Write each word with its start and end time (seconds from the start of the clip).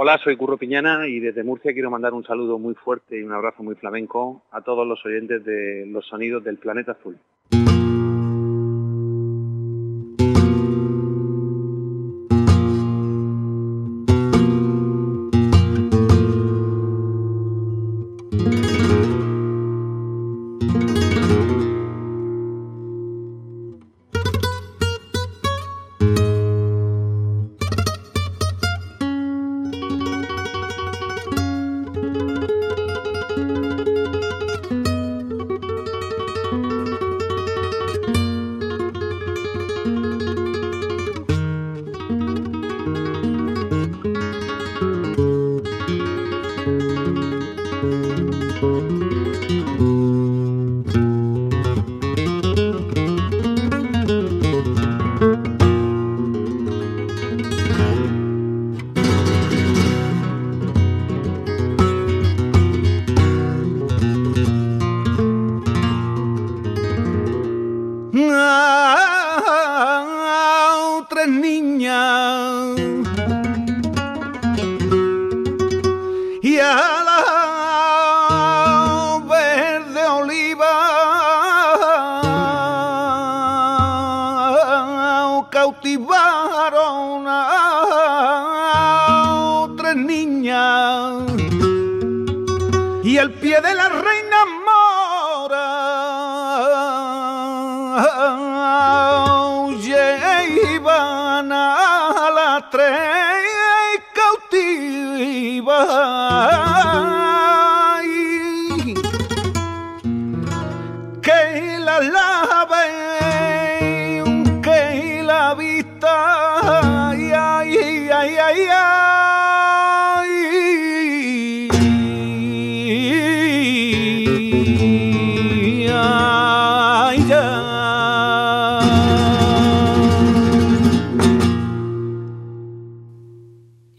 Hola, 0.00 0.16
soy 0.22 0.36
Curro 0.36 0.56
Piñana 0.56 1.08
y 1.08 1.18
desde 1.18 1.42
Murcia 1.42 1.72
quiero 1.72 1.90
mandar 1.90 2.14
un 2.14 2.22
saludo 2.22 2.56
muy 2.56 2.74
fuerte 2.74 3.18
y 3.18 3.24
un 3.24 3.32
abrazo 3.32 3.64
muy 3.64 3.74
flamenco 3.74 4.44
a 4.52 4.60
todos 4.60 4.86
los 4.86 5.04
oyentes 5.04 5.44
de 5.44 5.86
los 5.88 6.06
sonidos 6.06 6.44
del 6.44 6.56
planeta 6.56 6.92
azul. 6.92 7.18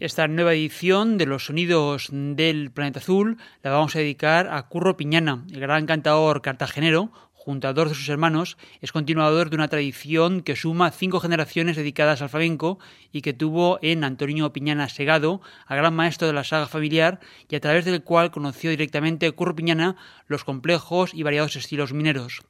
Esta 0.00 0.26
nueva 0.26 0.54
edición 0.54 1.18
de 1.18 1.26
los 1.26 1.44
sonidos 1.44 2.08
del 2.10 2.72
planeta 2.72 2.98
azul 3.00 3.36
la 3.62 3.70
vamos 3.70 3.94
a 3.94 4.00
dedicar 4.00 4.48
a 4.48 4.66
Curro 4.66 4.96
Piñana, 4.96 5.44
el 5.52 5.60
gran 5.60 5.86
cantador 5.86 6.42
cartagenero, 6.42 7.12
junto 7.40 7.68
a 7.68 7.72
dos 7.72 7.88
de 7.88 7.94
sus 7.94 8.08
hermanos, 8.10 8.58
es 8.82 8.92
continuador 8.92 9.48
de 9.48 9.56
una 9.56 9.68
tradición 9.68 10.42
que 10.42 10.56
suma 10.56 10.90
cinco 10.90 11.20
generaciones 11.20 11.74
dedicadas 11.74 12.20
al 12.20 12.28
flamenco 12.28 12.78
y 13.12 13.22
que 13.22 13.32
tuvo 13.32 13.78
en 13.80 14.04
Antonio 14.04 14.52
Piñana 14.52 14.90
Segado, 14.90 15.40
a 15.66 15.74
gran 15.74 15.94
maestro 15.94 16.26
de 16.26 16.34
la 16.34 16.44
saga 16.44 16.66
familiar, 16.66 17.18
y 17.48 17.56
a 17.56 17.60
través 17.60 17.86
del 17.86 18.02
cual 18.02 18.30
conoció 18.30 18.68
directamente 18.68 19.32
Curro 19.32 19.56
Piñana 19.56 19.96
los 20.26 20.44
complejos 20.44 21.14
y 21.14 21.22
variados 21.22 21.56
estilos 21.56 21.94
mineros. 21.94 22.42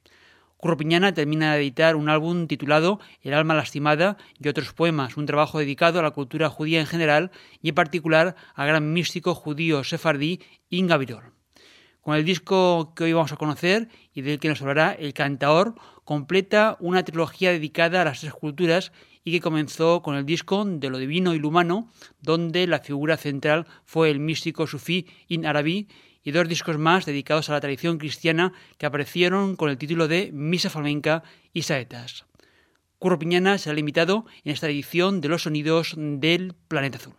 Curro 0.56 0.76
Piñana 0.76 1.14
termina 1.14 1.54
de 1.54 1.60
editar 1.60 1.94
un 1.94 2.08
álbum 2.08 2.48
titulado 2.48 2.98
El 3.22 3.34
alma 3.34 3.54
lastimada 3.54 4.16
y 4.40 4.48
otros 4.48 4.72
poemas, 4.72 5.16
un 5.16 5.24
trabajo 5.24 5.60
dedicado 5.60 6.00
a 6.00 6.02
la 6.02 6.10
cultura 6.10 6.50
judía 6.50 6.80
en 6.80 6.86
general 6.86 7.30
y 7.62 7.68
en 7.68 7.76
particular 7.76 8.34
al 8.56 8.66
gran 8.66 8.92
místico 8.92 9.36
judío 9.36 9.84
sefardí 9.84 10.40
Inga 10.68 10.96
Virol. 10.96 11.39
Con 12.00 12.14
el 12.14 12.24
disco 12.24 12.94
que 12.94 13.04
hoy 13.04 13.12
vamos 13.12 13.32
a 13.32 13.36
conocer 13.36 13.88
y 14.14 14.22
del 14.22 14.38
que 14.38 14.48
nos 14.48 14.60
hablará 14.62 14.92
el 14.92 15.12
cantaor, 15.12 15.74
completa 16.04 16.76
una 16.80 17.04
trilogía 17.04 17.50
dedicada 17.50 18.00
a 18.00 18.04
las 18.04 18.20
tres 18.20 18.32
culturas 18.32 18.92
y 19.22 19.32
que 19.32 19.40
comenzó 19.40 20.02
con 20.02 20.16
el 20.16 20.24
disco 20.24 20.64
de 20.64 20.88
lo 20.88 20.98
divino 20.98 21.34
y 21.34 21.38
lo 21.38 21.48
humano, 21.48 21.90
donde 22.20 22.66
la 22.66 22.78
figura 22.78 23.16
central 23.16 23.66
fue 23.84 24.10
el 24.10 24.18
místico 24.18 24.66
sufí 24.66 25.06
In 25.28 25.44
Arabi 25.44 25.88
y 26.22 26.30
dos 26.32 26.48
discos 26.48 26.78
más 26.78 27.06
dedicados 27.06 27.50
a 27.50 27.52
la 27.52 27.60
tradición 27.60 27.98
cristiana 27.98 28.52
que 28.78 28.86
aparecieron 28.86 29.56
con 29.56 29.70
el 29.70 29.78
título 29.78 30.08
de 30.08 30.30
Misa 30.32 30.70
Flamenca 30.70 31.22
y 31.52 31.62
Saetas. 31.62 32.24
Curro 32.98 33.18
Piñana 33.18 33.56
será 33.58 33.72
el 33.72 33.78
invitado 33.78 34.26
en 34.44 34.52
esta 34.52 34.68
edición 34.68 35.20
de 35.20 35.28
los 35.28 35.42
sonidos 35.42 35.94
del 35.96 36.54
Planeta 36.68 36.98
Azul. 36.98 37.14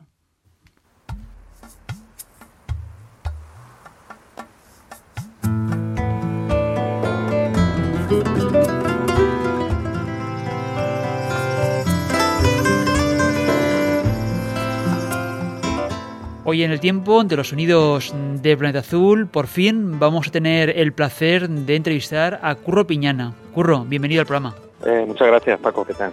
Hoy 16.51 16.63
en 16.63 16.71
el 16.71 16.81
tiempo 16.81 17.23
de 17.23 17.37
los 17.37 17.47
sonidos 17.47 18.13
de 18.41 18.57
Planeta 18.57 18.79
Azul, 18.79 19.25
por 19.25 19.47
fin 19.47 20.01
vamos 20.01 20.27
a 20.27 20.31
tener 20.31 20.77
el 20.77 20.91
placer 20.91 21.47
de 21.47 21.77
entrevistar 21.77 22.41
a 22.43 22.55
Curro 22.55 22.85
Piñana. 22.85 23.33
Curro, 23.53 23.85
bienvenido 23.85 24.19
al 24.19 24.27
programa. 24.27 24.53
Eh, 24.85 25.05
muchas 25.07 25.29
gracias, 25.29 25.61
Paco, 25.61 25.85
¿qué 25.85 25.93
tal? 25.93 26.11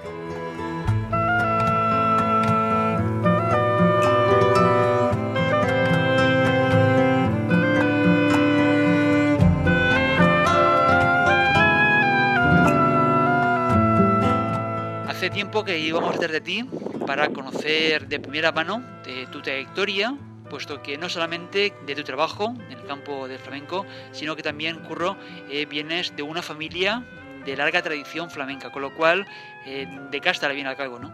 Hace 15.08 15.30
tiempo 15.30 15.64
que 15.64 15.80
íbamos 15.80 16.12
detrás 16.12 16.30
de 16.30 16.40
ti 16.40 16.64
para 17.08 17.28
conocer 17.30 18.06
de 18.06 18.20
primera 18.20 18.52
mano 18.52 18.84
de 19.04 19.26
tu 19.32 19.40
trayectoria, 19.40 20.14
puesto 20.48 20.82
que 20.82 20.98
no 20.98 21.08
solamente 21.08 21.72
de 21.86 21.94
tu 21.94 22.02
trabajo 22.02 22.54
en 22.70 22.78
el 22.78 22.84
campo 22.84 23.28
del 23.28 23.38
flamenco, 23.38 23.86
sino 24.12 24.36
que 24.36 24.42
también, 24.42 24.78
Curro, 24.80 25.16
eh, 25.50 25.66
vienes 25.66 26.14
de 26.16 26.22
una 26.22 26.42
familia 26.42 27.04
de 27.44 27.56
larga 27.56 27.82
tradición 27.82 28.30
flamenca, 28.30 28.70
con 28.70 28.82
lo 28.82 28.92
cual 28.94 29.26
eh, 29.66 29.86
de 30.10 30.20
casta 30.20 30.48
le 30.48 30.54
viene 30.54 30.70
al 30.70 30.76
cargo, 30.76 30.98
¿no? 30.98 31.12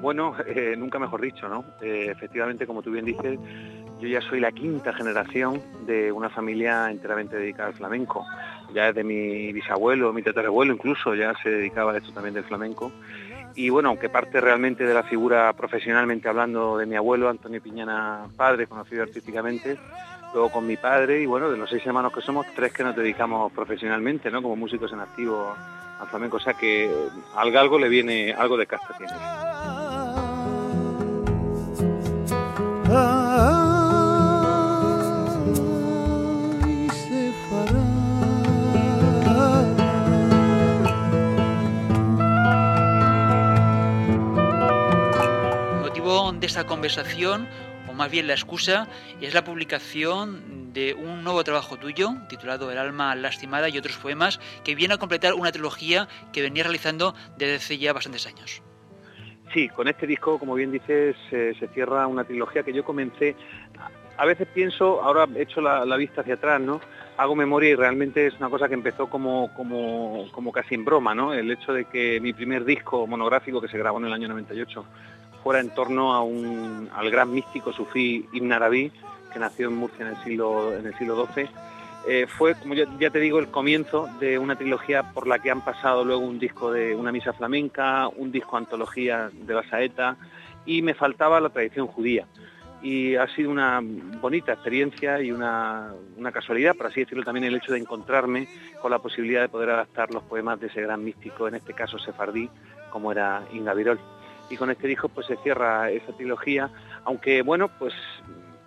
Bueno, 0.00 0.34
eh, 0.46 0.74
nunca 0.76 0.98
mejor 0.98 1.20
dicho, 1.20 1.48
¿no? 1.48 1.64
efectivamente, 1.80 2.66
como 2.66 2.82
tú 2.82 2.90
bien 2.90 3.04
dices, 3.04 3.38
yo 4.00 4.08
ya 4.08 4.20
soy 4.20 4.40
la 4.40 4.52
quinta 4.52 4.92
generación 4.92 5.62
de 5.86 6.12
una 6.12 6.28
familia 6.28 6.90
enteramente 6.90 7.36
dedicada 7.36 7.68
al 7.68 7.74
flamenco. 7.74 8.26
Ya 8.74 8.86
desde 8.86 9.04
mi 9.04 9.52
bisabuelo, 9.52 10.12
mi 10.12 10.22
tatarabuelo 10.22 10.72
incluso, 10.74 11.14
ya 11.14 11.32
se 11.42 11.48
dedicaba 11.48 11.92
a 11.92 11.98
esto 11.98 12.12
también 12.12 12.34
del 12.34 12.44
flamenco 12.44 12.92
y 13.54 13.68
bueno, 13.70 13.90
aunque 13.90 14.08
parte 14.08 14.40
realmente 14.40 14.84
de 14.84 14.94
la 14.94 15.02
figura 15.02 15.52
profesionalmente 15.52 16.28
hablando 16.28 16.76
de 16.76 16.86
mi 16.86 16.96
abuelo 16.96 17.28
Antonio 17.28 17.62
Piñana 17.62 18.26
padre, 18.36 18.66
conocido 18.66 19.02
artísticamente, 19.02 19.78
luego 20.32 20.50
con 20.50 20.66
mi 20.66 20.76
padre 20.76 21.22
y 21.22 21.26
bueno, 21.26 21.50
de 21.50 21.56
los 21.56 21.70
seis 21.70 21.84
hermanos 21.86 22.12
que 22.12 22.20
somos, 22.20 22.46
tres 22.54 22.72
que 22.72 22.82
nos 22.82 22.96
dedicamos 22.96 23.52
profesionalmente, 23.52 24.30
¿no? 24.30 24.42
Como 24.42 24.56
músicos 24.56 24.92
en 24.92 25.00
activo 25.00 25.54
al 26.00 26.08
flamenco, 26.08 26.38
o 26.38 26.40
sea 26.40 26.54
que 26.54 26.90
al 27.36 27.52
galgo 27.52 27.78
le 27.78 27.88
viene 27.88 28.32
algo 28.32 28.56
de 28.56 28.66
casta 28.66 28.96
tiene. 28.98 29.12
Esta 46.44 46.64
conversación, 46.64 47.48
o 47.88 47.92
más 47.92 48.10
bien 48.10 48.26
la 48.26 48.34
excusa, 48.34 48.86
es 49.20 49.34
la 49.34 49.44
publicación 49.44 50.72
de 50.72 50.94
un 50.94 51.24
nuevo 51.24 51.42
trabajo 51.42 51.76
tuyo, 51.76 52.14
titulado 52.28 52.70
El 52.70 52.78
alma 52.78 53.14
lastimada 53.14 53.68
y 53.68 53.78
otros 53.78 53.96
poemas, 53.96 54.40
que 54.62 54.74
viene 54.74 54.94
a 54.94 54.98
completar 54.98 55.34
una 55.34 55.52
trilogía 55.52 56.08
que 56.32 56.42
venía 56.42 56.64
realizando 56.64 57.14
desde 57.38 57.56
hace 57.56 57.78
ya 57.78 57.92
bastantes 57.92 58.26
años. 58.26 58.62
Sí, 59.52 59.68
con 59.68 59.88
este 59.88 60.06
disco, 60.06 60.38
como 60.38 60.54
bien 60.54 60.72
dices, 60.72 61.16
se 61.30 61.68
cierra 61.72 62.06
una 62.06 62.24
trilogía 62.24 62.62
que 62.62 62.72
yo 62.72 62.84
comencé. 62.84 63.36
A 64.16 64.26
veces 64.26 64.48
pienso, 64.52 65.02
ahora 65.02 65.26
he 65.34 65.42
hecho 65.42 65.60
la, 65.60 65.96
vista 65.96 66.20
hacia 66.20 66.34
atrás, 66.34 66.60
¿no? 66.60 66.80
Hago 67.16 67.36
memoria 67.36 67.70
y 67.70 67.74
realmente 67.74 68.26
es 68.26 68.34
una 68.34 68.50
cosa 68.50 68.68
que 68.68 68.74
empezó 68.74 69.08
como, 69.08 69.54
como, 69.54 70.26
como 70.32 70.50
casi 70.50 70.74
en 70.74 70.84
broma, 70.84 71.14
¿no? 71.14 71.32
El 71.32 71.50
hecho 71.50 71.72
de 71.72 71.84
que 71.84 72.20
mi 72.20 72.32
primer 72.32 72.64
disco 72.64 73.06
monográfico 73.06 73.60
que 73.60 73.68
se 73.68 73.78
grabó 73.78 73.98
en 73.98 74.06
el 74.06 74.12
año 74.12 74.28
98 74.28 74.84
fuera 75.44 75.60
en 75.60 75.68
torno 75.74 76.14
a 76.14 76.22
un, 76.22 76.88
al 76.92 77.10
gran 77.10 77.30
místico 77.30 77.70
sufí 77.70 78.26
Ibn 78.32 78.52
Arabi, 78.54 78.90
que 79.30 79.38
nació 79.38 79.68
en 79.68 79.76
Murcia 79.76 80.06
en 80.06 80.16
el 80.16 80.24
siglo, 80.24 80.74
en 80.74 80.86
el 80.86 80.96
siglo 80.96 81.28
XII. 81.34 81.46
Eh, 82.08 82.26
fue, 82.26 82.54
como 82.54 82.72
ya, 82.74 83.10
te 83.10 83.20
digo, 83.20 83.38
el 83.38 83.48
comienzo 83.48 84.08
de 84.18 84.38
una 84.38 84.56
trilogía 84.56 85.12
por 85.12 85.26
la 85.26 85.38
que 85.38 85.50
han 85.50 85.62
pasado 85.62 86.02
luego 86.04 86.22
un 86.22 86.38
disco 86.38 86.72
de 86.72 86.94
una 86.94 87.12
misa 87.12 87.34
flamenca, 87.34 88.08
un 88.08 88.32
disco 88.32 88.56
antología 88.56 89.30
de 89.32 89.54
la 89.54 89.62
saeta 89.68 90.16
y 90.64 90.80
me 90.80 90.94
faltaba 90.94 91.40
la 91.40 91.50
tradición 91.50 91.88
judía. 91.88 92.26
Y 92.82 93.16
ha 93.16 93.26
sido 93.28 93.50
una 93.50 93.80
bonita 93.82 94.52
experiencia 94.52 95.20
y 95.20 95.30
una, 95.30 95.92
una 96.16 96.32
casualidad, 96.32 96.74
por 96.74 96.86
así 96.86 97.00
decirlo, 97.00 97.22
también 97.22 97.44
el 97.44 97.56
hecho 97.56 97.72
de 97.72 97.78
encontrarme 97.78 98.48
con 98.80 98.90
la 98.90 98.98
posibilidad 98.98 99.42
de 99.42 99.48
poder 99.48 99.70
adaptar 99.70 100.10
los 100.10 100.22
poemas 100.22 100.58
de 100.60 100.68
ese 100.68 100.80
gran 100.80 101.04
místico, 101.04 101.48
en 101.48 101.54
este 101.54 101.74
caso 101.74 101.98
sefardí, 101.98 102.48
como 102.90 103.12
era 103.12 103.42
Inga 103.52 103.74
Virol 103.74 103.98
y 104.50 104.56
con 104.56 104.70
este 104.70 104.88
disco 104.88 105.08
pues 105.08 105.26
se 105.26 105.36
cierra 105.36 105.90
esa 105.90 106.12
trilogía, 106.12 106.70
aunque 107.04 107.42
bueno, 107.42 107.68
pues 107.68 107.94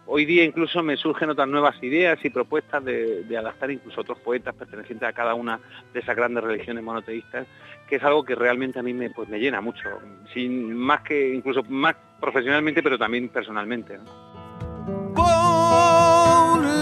hoy 0.07 0.25
día 0.25 0.43
incluso 0.43 0.81
me 0.81 0.97
surgen 0.97 1.29
otras 1.29 1.47
nuevas 1.47 1.75
ideas 1.83 2.17
y 2.23 2.29
propuestas 2.29 2.83
de, 2.83 3.25
adaptar 3.37 3.71
incluso 3.71 4.01
otros 4.01 4.19
poetas 4.19 4.55
pertenecientes 4.55 5.07
a 5.07 5.13
cada 5.13 5.33
una 5.35 5.59
de 5.93 5.99
esas 5.99 6.15
grandes 6.15 6.43
religiones 6.43 6.83
monoteístas, 6.83 7.45
que 7.87 7.97
es 7.97 8.03
algo 8.03 8.23
que 8.23 8.35
realmente 8.35 8.79
a 8.79 8.83
mí 8.83 8.93
me, 8.93 9.09
pues, 9.09 9.29
me 9.29 9.39
llena 9.39 9.61
mucho, 9.61 9.99
sin, 10.33 10.73
más 10.73 11.01
que 11.01 11.33
incluso 11.33 11.63
más 11.63 11.95
profesionalmente, 12.19 12.81
pero 12.81 12.97
también 12.97 13.29
personalmente. 13.29 13.99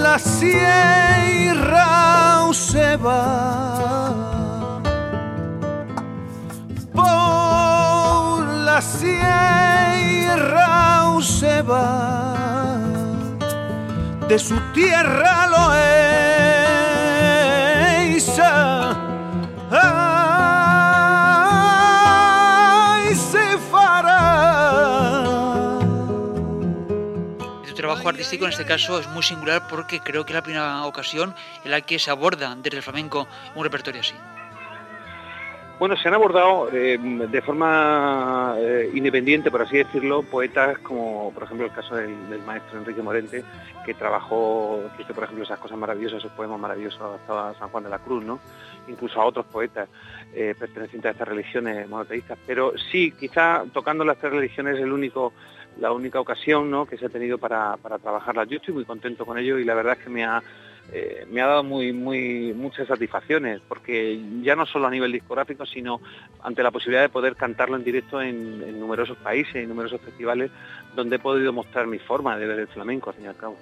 la 0.01 0.19
sierra 0.19 1.36
se 2.53 2.95
va 2.98 4.44
sierra 8.81 10.66
se 11.22 11.62
va, 11.62 12.80
de 14.27 14.39
su 14.39 14.60
tierra 14.74 15.48
lo. 15.48 15.66
Ay, 19.77 19.83
se 23.16 23.57
fará. 23.72 25.24
Tu 27.66 27.74
trabajo 27.74 28.10
artístico 28.10 28.45
en 28.45 28.51
este 28.51 28.66
caso 28.66 29.00
es 29.00 29.07
muy 29.10 29.24
singular 29.24 29.68
porque 29.69 30.00
creo 30.00 30.24
que 30.25 30.33
es 30.33 30.36
la 30.36 30.44
primera 30.44 30.86
ocasión 30.86 31.33
en 31.63 31.72
la 31.72 31.81
que 31.81 31.98
se 32.00 32.12
aborda 32.12 32.56
desde 32.56 32.77
el 32.77 32.83
flamenco 32.83 33.27
un 33.56 33.63
repertorio 33.63 34.01
así. 34.01 34.13
Bueno, 35.77 35.98
se 35.98 36.07
han 36.07 36.13
abordado 36.13 36.69
eh, 36.72 36.98
de 36.98 37.42
forma 37.42 38.56
eh, 38.57 38.89
independiente, 38.94 39.51
por 39.51 39.62
así 39.62 39.77
decirlo, 39.77 40.24
poetas 40.24 40.80
como, 40.80 41.33
por 41.33 41.44
ejemplo, 41.44 41.66
el 41.66 41.74
caso 41.74 41.95
del, 41.95 42.16
maestro 42.45 42.80
Enrique 42.80 43.01
Morente, 43.01 43.44
que 43.86 43.94
trabajó, 43.94 44.80
que 44.95 45.04
hizo, 45.04 45.13
por 45.13 45.25
ejemplo, 45.25 45.44
esas 45.44 45.60
cosas 45.60 45.77
maravillosas, 45.77 46.19
esos 46.19 46.31
poemas 46.31 46.62
maravillosos 46.62 47.01
adaptados 47.01 47.56
a 47.56 47.60
San 47.60 47.69
Juan 47.69 47.83
de 47.83 47.89
la 47.89 48.00
Cruz, 48.00 48.24
¿no? 48.24 48.39
Incluso 48.88 49.19
a 49.19 49.25
otros 49.25 49.48
poetas 49.48 49.89
eh, 50.33 50.56
pertenecientes 50.57 51.10
a 51.10 51.12
estas 51.12 51.27
religiones 51.27 51.89
monoteístas. 51.89 52.38
Pero 52.48 52.72
sí, 52.89 53.12
quizá 53.12 53.66
tocando 53.74 54.06
las 54.06 54.18
tres 54.18 54.31
religiones 54.31 54.80
es 54.80 54.88
la 55.77 55.92
única 55.92 56.22
ocasión 56.22 56.72
¿no? 56.72 56.86
que 56.86 56.98
se 56.98 57.07
ha 57.07 57.10
tenido 57.10 57.38
para 57.38 57.75
trabajarlas. 58.01 58.48
Yo 58.48 58.57
estoy 58.57 58.74
muy 58.74 58.86
contento 58.86 59.25
con 59.25 59.38
ello 59.38 59.60
y 59.60 59.66
la 59.66 59.74
verdad 59.74 59.98
es 59.98 60.06
que 60.06 60.10
me 60.10 60.24
ha 60.24 60.42
eh, 60.92 61.26
me 61.30 61.42
ha 61.42 61.48
dado 61.48 61.64
muy, 61.64 61.94
muchas 62.54 62.88
satisfacciones, 62.88 63.62
porque 63.68 64.22
ya 64.42 64.56
no 64.56 64.66
solo 64.66 64.88
a 64.88 64.92
nivel 64.92 65.12
discográfico, 65.12 65.66
sino 65.66 66.00
ante 66.42 66.64
la 66.64 66.72
posibilidad 66.72 67.02
de 67.02 67.10
poder 67.10 67.36
cantarlo 67.36 67.76
en 67.76 67.84
directo 67.84 68.22
en, 68.22 68.80
numerosos 68.80 69.18
países, 69.18 69.56
en 69.56 69.70
numerosos 69.70 70.02
festivales, 70.02 70.52
donde 70.96 71.16
he 71.16 71.20
podido 71.20 71.52
mostrar 71.52 71.88
mi 71.88 72.00
forma 72.00 72.38
de 72.38 72.48
ver 72.48 72.60
el 72.60 72.68
flamenco, 72.68 73.10
al 73.10 73.16
fin 73.16 73.26
y 73.26 73.28
al 73.28 73.36
cabo. 73.36 73.58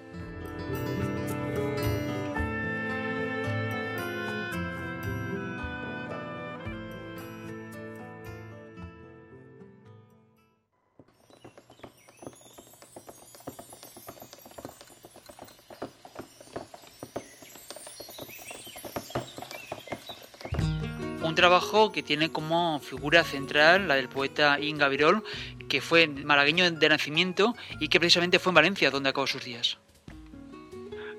Trabajo 21.44 21.92
que 21.92 22.02
tiene 22.02 22.32
como 22.32 22.80
figura 22.80 23.22
central 23.26 23.90
la 23.90 23.96
del 23.96 24.08
poeta 24.08 24.62
Inga 24.62 24.88
Virol, 24.88 25.24
que 25.68 25.82
fue 25.82 26.08
malagueño 26.08 26.72
de 26.72 26.88
nacimiento 26.88 27.54
y 27.82 27.90
que 27.90 28.00
precisamente 28.00 28.40
fue 28.40 28.52
en 28.52 28.56
Valencia 28.56 28.90
donde 28.90 29.10
acabó 29.10 29.28
sus 29.28 29.44
días. 29.44 29.78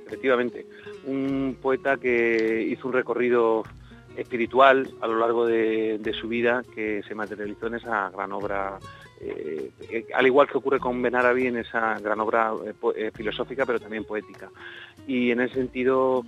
Efectivamente, 0.06 0.64
un 1.04 1.58
poeta 1.60 1.98
que 1.98 2.66
hizo 2.70 2.88
un 2.88 2.94
recorrido 2.94 3.64
espiritual 4.16 4.94
a 5.02 5.06
lo 5.08 5.18
largo 5.18 5.44
de, 5.44 6.00
su 6.18 6.26
vida 6.26 6.62
que 6.74 7.02
se 7.06 7.14
materializó 7.14 7.66
en 7.66 7.74
esa 7.74 8.08
gran 8.08 8.32
obra 8.32 8.78
eh, 9.26 9.70
eh, 9.90 10.06
al 10.14 10.26
igual 10.26 10.46
que 10.46 10.58
ocurre 10.58 10.78
con 10.78 11.00
Benarabi 11.00 11.46
en 11.46 11.56
esa 11.56 11.98
gran 11.98 12.20
obra 12.20 12.52
eh, 12.94 13.10
filosófica, 13.14 13.64
pero 13.64 13.80
también 13.80 14.04
poética. 14.04 14.50
Y 15.06 15.30
en 15.30 15.40
ese 15.40 15.54
sentido, 15.54 16.24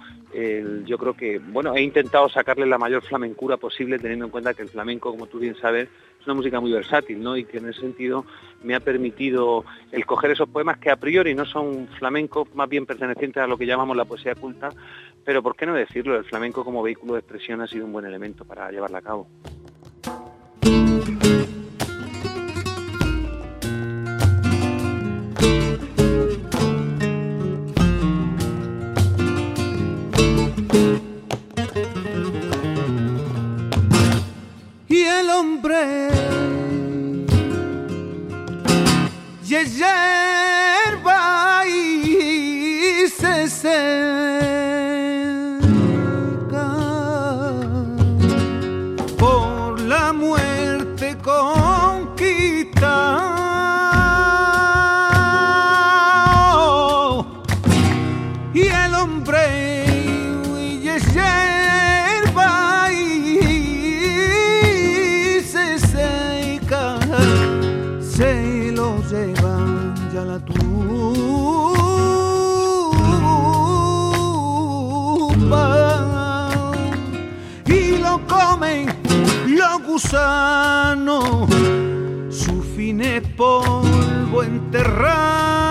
yo 0.85 0.99
creo 0.99 1.15
que, 1.15 1.39
bueno, 1.39 1.75
he 1.75 1.83
intentado 1.83 2.29
sacarle 2.29 2.67
la 2.67 2.77
mayor 2.77 3.03
flamencura 3.03 3.57
posible, 3.57 3.99
teniendo 3.99 4.27
en 4.27 4.31
cuenta 4.31 4.53
que 4.53 4.63
el 4.63 4.69
flamenco, 4.69 5.11
como 5.11 5.27
tú 5.27 5.39
bien 5.39 5.57
sabes, 5.57 5.89
es 6.21 6.27
una 6.27 6.35
música 6.35 6.61
muy 6.61 6.73
versátil, 6.73 7.23
¿no? 7.23 7.37
Y 7.37 7.45
que 7.45 7.59
en 7.59 7.69
ese 7.69 7.81
sentido 7.81 8.27
me 8.63 8.75
ha 8.75 8.81
permitido 8.81 9.65
el 9.93 10.05
coger 10.05 10.33
esos 10.33 10.49
poemas 10.49 10.79
que 10.79 10.91
a 10.91 10.97
priori 10.97 11.35
no 11.35 11.47
son 11.47 11.89
flamencos, 11.99 12.55
más 12.55 12.69
bien 12.69 12.85
pertenecientes 12.85 13.43
a 13.43 13.47
lo 13.47 13.57
que 13.57 13.67
llamamos 13.67 13.97
la 13.97 14.05
poesía 14.05 14.35
culta, 14.35 14.71
pero 15.25 15.43
¿por 15.43 15.57
qué 15.57 15.67
no 15.67 15.75
decirlo? 15.75 16.17
El 16.17 16.25
flamenco 16.25 16.65
como 16.65 16.83
vehículo 16.83 17.15
de 17.15 17.21
expresión 17.21 17.61
ha 17.61 17.67
sido 17.67 17.87
un 17.87 17.93
buen 17.93 18.05
elemento 18.05 18.45
para 18.45 18.71
llevarla 18.71 18.99
a 18.99 19.03
cabo. 19.03 19.29
comen 78.37 78.87
los 79.47 79.83
gusanos, 79.83 81.49
su 82.31 82.63
fin 82.75 83.01
es 83.01 83.23
polvo 83.37 84.43
enterrado. 84.43 85.66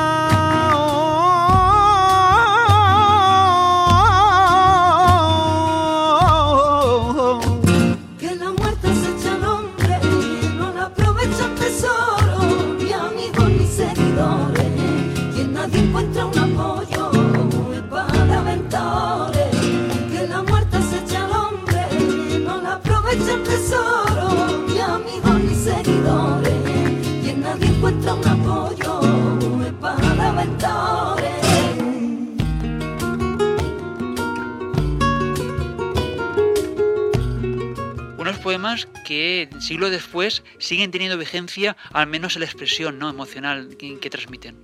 Que 39.05 39.49
siglos 39.59 39.91
después 39.91 40.43
siguen 40.57 40.91
teniendo 40.91 41.17
vigencia, 41.17 41.75
al 41.93 42.07
menos 42.07 42.35
en 42.35 42.41
la 42.41 42.45
expresión 42.45 42.99
¿no? 42.99 43.09
emocional 43.09 43.77
que, 43.77 44.09
transmiten. 44.09 44.55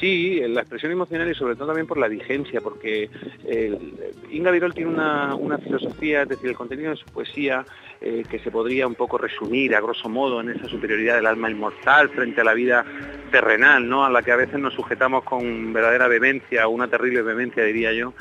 Sí, 0.00 0.40
la 0.48 0.62
expresión 0.62 0.90
emocional 0.92 1.30
y 1.30 1.34
sobre 1.34 1.54
todo 1.54 1.68
también 1.68 1.86
por 1.86 1.98
la 1.98 2.08
vigencia, 2.08 2.60
porque 2.60 3.08
Inga 4.30 4.50
Virol 4.50 4.74
tiene 4.74 4.90
una, 4.90 5.58
filosofía, 5.58 6.22
es 6.22 6.28
decir, 6.28 6.50
el 6.50 6.56
contenido 6.56 6.90
de 6.90 6.96
su 6.96 7.06
poesía, 7.06 7.64
eh, 8.00 8.24
que 8.28 8.40
se 8.40 8.50
podría 8.50 8.86
un 8.86 8.96
poco 8.96 9.18
resumir 9.18 9.74
a 9.74 9.80
grosso 9.80 10.08
modo 10.08 10.40
en 10.40 10.50
esa 10.50 10.68
superioridad 10.68 11.14
del 11.16 11.26
alma 11.26 11.48
inmortal 11.50 12.10
frente 12.10 12.40
a 12.40 12.44
la 12.44 12.54
vida 12.54 12.84
terrenal, 13.30 13.88
¿no? 13.88 14.04
a 14.04 14.10
la 14.10 14.22
que 14.22 14.32
a 14.32 14.36
veces 14.36 14.58
nos 14.58 14.74
sujetamos 14.74 15.22
con 15.24 15.72
verdadera 15.72 16.08
vehemencia, 16.08 16.66
una 16.66 16.88
terrible 16.88 17.22
vehemencia 17.22 17.62
diría 17.62 17.92
yo, 17.92 18.12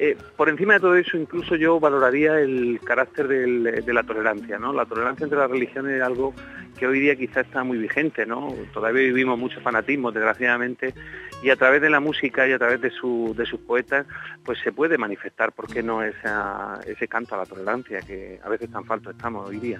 eh, 0.00 0.16
por 0.36 0.48
encima 0.48 0.74
de 0.74 0.80
todo 0.80 0.94
eso, 0.94 1.16
incluso 1.16 1.56
yo 1.56 1.80
valoraría 1.80 2.38
el 2.38 2.78
carácter 2.84 3.26
de 3.26 3.92
la 3.92 4.02
tolerancia. 4.04 4.58
La 4.58 4.86
tolerancia 4.86 5.24
entre 5.24 5.38
las 5.38 5.50
religiones 5.50 5.96
es 5.96 6.02
algo 6.02 6.32
que 6.78 6.86
hoy 6.86 7.00
día 7.00 7.16
quizá 7.16 7.40
está 7.40 7.64
muy 7.64 7.78
vigente, 7.78 8.24
¿no? 8.24 8.54
Todavía 8.72 9.02
vivimos 9.02 9.36
mucho 9.36 9.60
fanatismo, 9.60 10.12
desgraciadamente, 10.12 10.94
y 11.42 11.50
a 11.50 11.56
través 11.56 11.82
de 11.82 11.90
la 11.90 11.98
música 11.98 12.46
y 12.46 12.52
a 12.52 12.58
través 12.58 12.80
de, 12.80 12.90
sus 12.90 13.60
poetas, 13.66 14.06
pues 14.44 14.60
se 14.60 14.70
puede 14.70 14.98
manifestar, 14.98 15.50
¿por 15.50 15.66
qué 15.66 15.82
no 15.82 16.02
ese 16.02 17.08
canto 17.08 17.34
a 17.34 17.38
la 17.38 17.46
tolerancia 17.46 18.00
que 18.00 18.38
a 18.42 18.48
veces 18.48 18.70
tan 18.70 18.84
falto 18.84 19.10
estamos 19.10 19.48
hoy 19.48 19.58
día? 19.58 19.78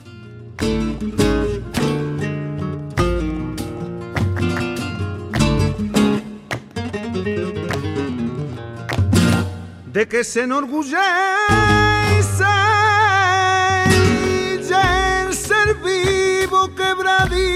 De 9.92 10.06
que 10.06 10.22
se 10.22 10.42
enorgullece 10.42 10.98
el 14.70 15.34
ser 15.34 15.74
vivo 15.76 16.74
quebradizo. 16.74 17.48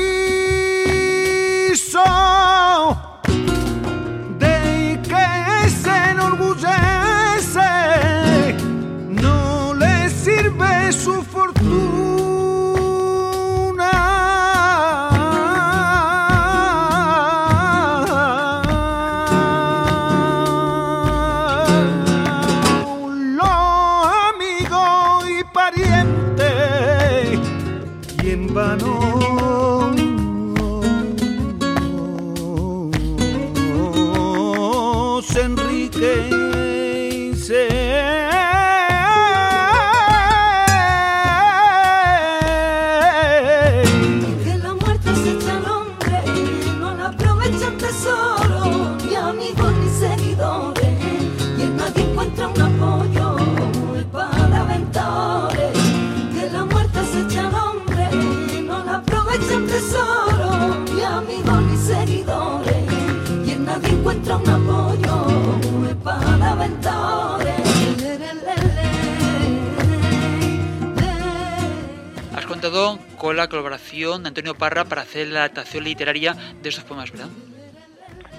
La 73.35 73.49
colaboración 73.49 74.23
de 74.23 74.29
Antonio 74.29 74.55
Parra 74.55 74.85
para 74.85 75.03
hacer 75.03 75.29
la 75.29 75.41
adaptación 75.41 75.85
literaria 75.85 76.37
de 76.62 76.69
estos 76.69 76.85
poemas, 76.85 77.11
¿verdad? 77.11 77.29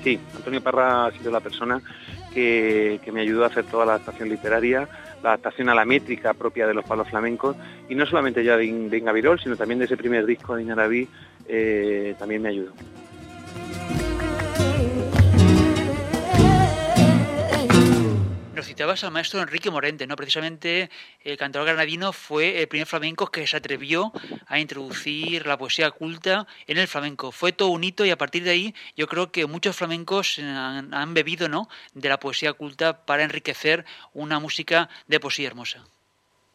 Sí, 0.04 0.20
Antonio 0.36 0.62
Parra 0.62 1.06
ha 1.08 1.12
sido 1.12 1.32
la 1.32 1.40
persona 1.40 1.82
que, 2.34 3.00
me 3.12 3.22
ayudó 3.22 3.44
a 3.44 3.48
hacer 3.48 3.66
toda 3.66 3.86
la 3.86 3.94
adaptación 3.94 4.30
literaria, 4.30 4.88
la 5.24 5.30
adaptación 5.30 5.70
a 5.70 5.76
la 5.76 5.86
métrica 5.86 6.34
propia 6.34 6.68
de 6.68 6.74
los 6.74 6.84
palos 6.84 7.10
flamencos, 7.10 7.56
y 7.88 7.96
no 7.96 8.06
solamente 8.06 8.44
ya 8.44 8.58
de, 8.58 8.66
de 8.90 8.98
Inga 8.98 9.12
Virol, 9.12 9.40
sino 9.40 9.56
también 9.56 9.80
de 9.80 9.86
ese 9.86 9.98
primer 9.98 10.26
disco 10.26 10.56
de 10.56 10.64
Iñarabí, 10.64 11.08
eh, 11.48 12.16
también 12.18 12.42
me 12.42 12.50
ayudó. 12.50 12.74
Citabas 18.66 19.04
al 19.04 19.12
maestro 19.12 19.42
Enrique 19.42 19.70
Morente, 19.70 20.08
¿no? 20.08 20.16
Precisamente 20.16 20.90
el 21.22 21.38
cantador 21.38 21.68
granadino 21.68 22.14
fue 22.14 22.62
el 22.62 22.68
primer 22.68 22.88
flamenco 22.88 23.28
que 23.28 23.46
se 23.48 23.58
atrevió 23.58 24.12
a 24.48 24.60
introducir 24.60 25.46
la 25.46 25.58
poesía 25.58 25.92
culta 25.92 26.48
en 26.68 26.78
el 26.78 26.88
flamenco. 26.88 27.32
Fue 27.32 27.52
todo 27.52 27.70
un 27.70 27.84
hito 27.84 28.06
y 28.06 28.12
a 28.12 28.18
partir 28.18 28.44
de 28.44 28.52
ahí 28.52 28.76
yo 28.96 29.08
creo 29.08 29.32
que 29.32 29.46
muchos 29.46 29.76
flamencos 29.76 30.40
han, 30.40 30.94
han 30.94 31.14
bebido, 31.14 31.50
¿no? 31.50 31.70
De 31.94 32.10
la 32.10 32.20
poesía 32.20 32.54
culta 32.54 33.06
para 33.06 33.24
enriquecer 33.24 33.86
una 34.14 34.40
música 34.40 34.90
de 35.08 35.20
poesía 35.20 35.48
hermosa. 35.48 35.84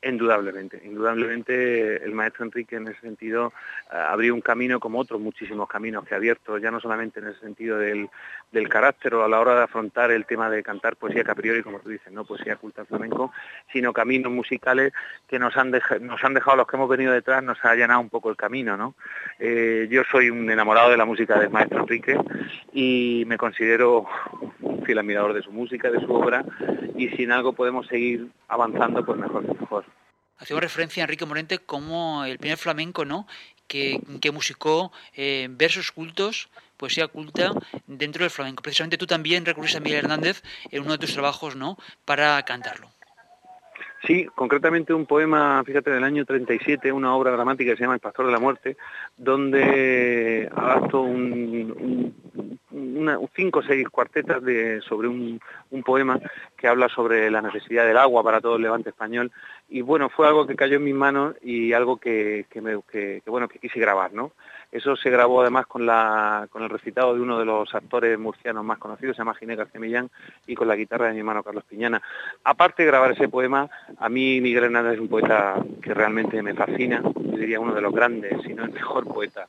Indudablemente, 0.01 0.81
indudablemente 0.85 2.05
el 2.05 2.13
maestro 2.13 2.45
Enrique 2.45 2.77
en 2.77 2.87
ese 2.87 3.01
sentido 3.01 3.53
eh, 3.93 3.97
abrió 3.97 4.33
un 4.33 4.41
camino 4.41 4.79
como 4.79 5.01
otros 5.01 5.21
muchísimos 5.21 5.69
caminos 5.69 6.05
que 6.05 6.15
ha 6.15 6.19
abierto, 6.19 6.57
ya 6.57 6.71
no 6.71 6.79
solamente 6.79 7.19
en 7.19 7.27
el 7.27 7.41
sentido 7.41 7.79
del, 7.79 8.09
carácter 8.69 9.15
o 9.15 9.25
a 9.25 9.29
la 9.29 9.41
hora 9.41 9.57
de 9.57 9.63
afrontar 9.63 10.13
el 10.13 10.25
tema 10.25 10.51
de 10.51 10.63
cantar 10.63 10.95
poesía 10.95 11.25
que 11.25 11.33
a 11.33 11.35
priori, 11.35 11.65
como 11.65 11.81
tú 11.81 11.89
dices, 11.89 12.13
no 12.13 12.25
poesía 12.25 12.57
culta 12.57 12.85
flamenco, 12.85 13.33
sino 13.73 13.93
caminos 13.93 14.31
musicales 14.31 14.93
que 15.27 15.41
nos 15.41 15.57
han, 15.57 15.73
nos 15.73 16.23
han 16.23 16.35
dejado 16.35 16.59
los 16.59 16.67
que 16.69 16.77
hemos 16.77 16.89
venido 16.89 17.13
detrás, 17.13 17.43
nos 17.43 17.59
ha 17.65 17.71
allanado 17.71 18.01
un 18.01 18.09
poco 18.09 18.31
el 18.31 18.37
camino. 18.37 18.77
¿no? 18.77 18.95
Eh, 19.41 19.89
yo 19.91 20.03
soy 20.05 20.31
un 20.31 20.49
enamorado 20.49 20.91
de 20.91 20.97
la 20.97 21.07
música 21.07 21.39
del 21.41 21.51
maestro 21.51 21.81
Enrique 21.81 22.17
y 22.73 23.25
me 23.27 23.37
considero 23.37 24.07
un 24.61 24.85
fiel 24.85 24.99
admirador 24.99 25.35
de 25.35 25.43
su 25.43 25.51
música, 25.51 25.91
de 25.91 26.01
su 26.01 26.13
obra, 26.13 26.45
y 26.97 27.09
si 27.11 27.25
en 27.25 27.33
algo 27.33 27.53
podemos 27.53 27.87
seguir 27.87 28.29
avanzando, 28.49 29.05
pues 29.05 29.19
mejor 29.19 29.47
que 29.47 29.55
mejor. 29.55 29.85
Hacemos 30.39 30.63
referencia 30.63 31.03
a 31.03 31.05
Enrique 31.05 31.27
Morente 31.27 31.59
como 31.59 32.25
el 32.25 32.39
primer 32.39 32.59
flamenco, 32.59 33.05
¿no? 33.05 33.27
Que, 33.67 34.01
que 34.21 34.31
musicó 34.31 34.93
eh, 35.15 35.49
versos 35.51 35.93
cultos, 35.93 36.49
poesía 36.77 37.09
culta 37.09 37.53
dentro 37.87 38.25
del 38.25 38.31
flamenco. 38.31 38.63
Precisamente 38.63 38.97
tú 38.97 39.07
también 39.07 39.45
recurriste 39.45 39.79
a 39.79 39.81
Miguel 39.81 40.05
Hernández 40.05 40.43
en 40.71 40.83
uno 40.83 40.93
de 40.93 40.99
tus 40.99 41.13
trabajos, 41.13 41.57
¿no? 41.57 41.77
Para 42.05 42.43
cantarlo. 42.45 42.91
Sí, 44.07 44.29
concretamente 44.35 44.95
un 44.95 45.07
poema, 45.07 45.63
fíjate, 45.65 45.91
del 45.91 46.05
año 46.05 46.25
37, 46.25 46.93
una 46.93 47.15
obra 47.15 47.33
dramática 47.33 47.73
que 47.73 47.77
se 47.77 47.83
llama 47.83 47.95
El 47.95 48.01
Pastor 48.01 48.27
de 48.27 48.33
la 48.33 48.39
Muerte, 48.39 48.77
donde 49.17 50.49
adapto 50.55 51.03
un, 51.03 52.15
cinco 53.35 53.59
o 53.59 53.63
seis 53.63 53.89
cuartetas 53.89 54.41
sobre 54.85 55.09
un, 55.09 55.41
poema 55.85 56.21
que 56.57 56.69
habla 56.69 56.89
sobre 56.89 57.31
la 57.31 57.43
necesidad 57.43 57.87
del 57.87 57.97
agua 57.97 58.23
para 58.23 58.41
todo 58.41 58.57
el 58.57 58.63
levante 58.63 58.91
español. 58.91 59.33
Y 59.69 59.81
bueno, 59.81 60.11
fue 60.11 60.29
algo 60.29 60.47
que 60.47 60.57
cayó 60.57 60.77
en 60.77 60.85
mis 60.85 60.95
manos 60.95 61.35
y 61.43 61.73
algo 61.73 61.97
que, 61.97 62.47
me, 62.63 62.77
bueno, 63.27 63.49
que 63.49 63.59
quise 63.59 63.81
grabar, 63.81 64.13
¿no? 64.13 64.33
Eso 64.71 64.97
se 64.97 65.11
grabó 65.11 65.41
además 65.41 65.67
con, 65.67 65.83
el 65.83 66.69
recitado 66.69 67.15
de 67.15 67.21
uno 67.21 67.39
de 67.39 67.45
los 67.45 67.75
actores 67.75 68.19
murcianos 68.19 68.65
más 68.65 68.79
conocidos, 68.79 69.17
se 69.17 69.21
llama 69.21 69.35
Ginés 69.35 69.57
García 69.57 69.81
Millán, 69.81 70.11
y 70.47 70.55
con 70.55 70.69
la 70.69 70.77
guitarra 70.77 71.07
de 71.07 71.15
mi 71.15 71.21
hermano 71.21 71.43
Carlos 71.43 71.65
Piñana. 71.65 72.03
Aparte 72.45 72.83
de 72.83 72.89
grabar 72.89 73.13
ese 73.13 73.29
poema, 73.29 73.69
a 73.99 74.09
mí 74.09 74.41
Miguel 74.41 74.65
Hernández 74.65 74.95
es 74.95 75.01
un 75.01 75.09
poeta 75.09 75.57
que 75.83 75.95
realmente 75.95 76.43
me 76.43 76.55
fascina, 76.55 77.03
yo 77.03 77.37
diría 77.37 77.61
uno 77.61 77.75
de 77.75 77.81
los 77.81 77.95
grandes, 77.95 78.43
si 78.43 78.53
no 78.53 78.65
el 78.65 78.73
mejor 78.73 79.07
poeta 79.07 79.49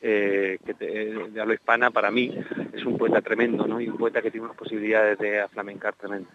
eh, 0.00 0.58
que 0.64 0.74
de 0.74 1.40
habla 1.40 1.54
hispana 1.54 1.90
para 1.90 2.10
mí. 2.10 2.32
Es 2.72 2.84
un 2.84 2.96
poeta 2.96 3.20
tremendo, 3.20 3.66
¿no? 3.66 3.80
Y 3.80 3.88
un 3.88 3.96
poeta 3.96 4.22
que 4.22 4.30
tiene 4.30 4.46
unas 4.46 4.56
posibilidades 4.56 5.18
de 5.18 5.40
aflamencar 5.40 5.94
tremendas. 5.94 6.32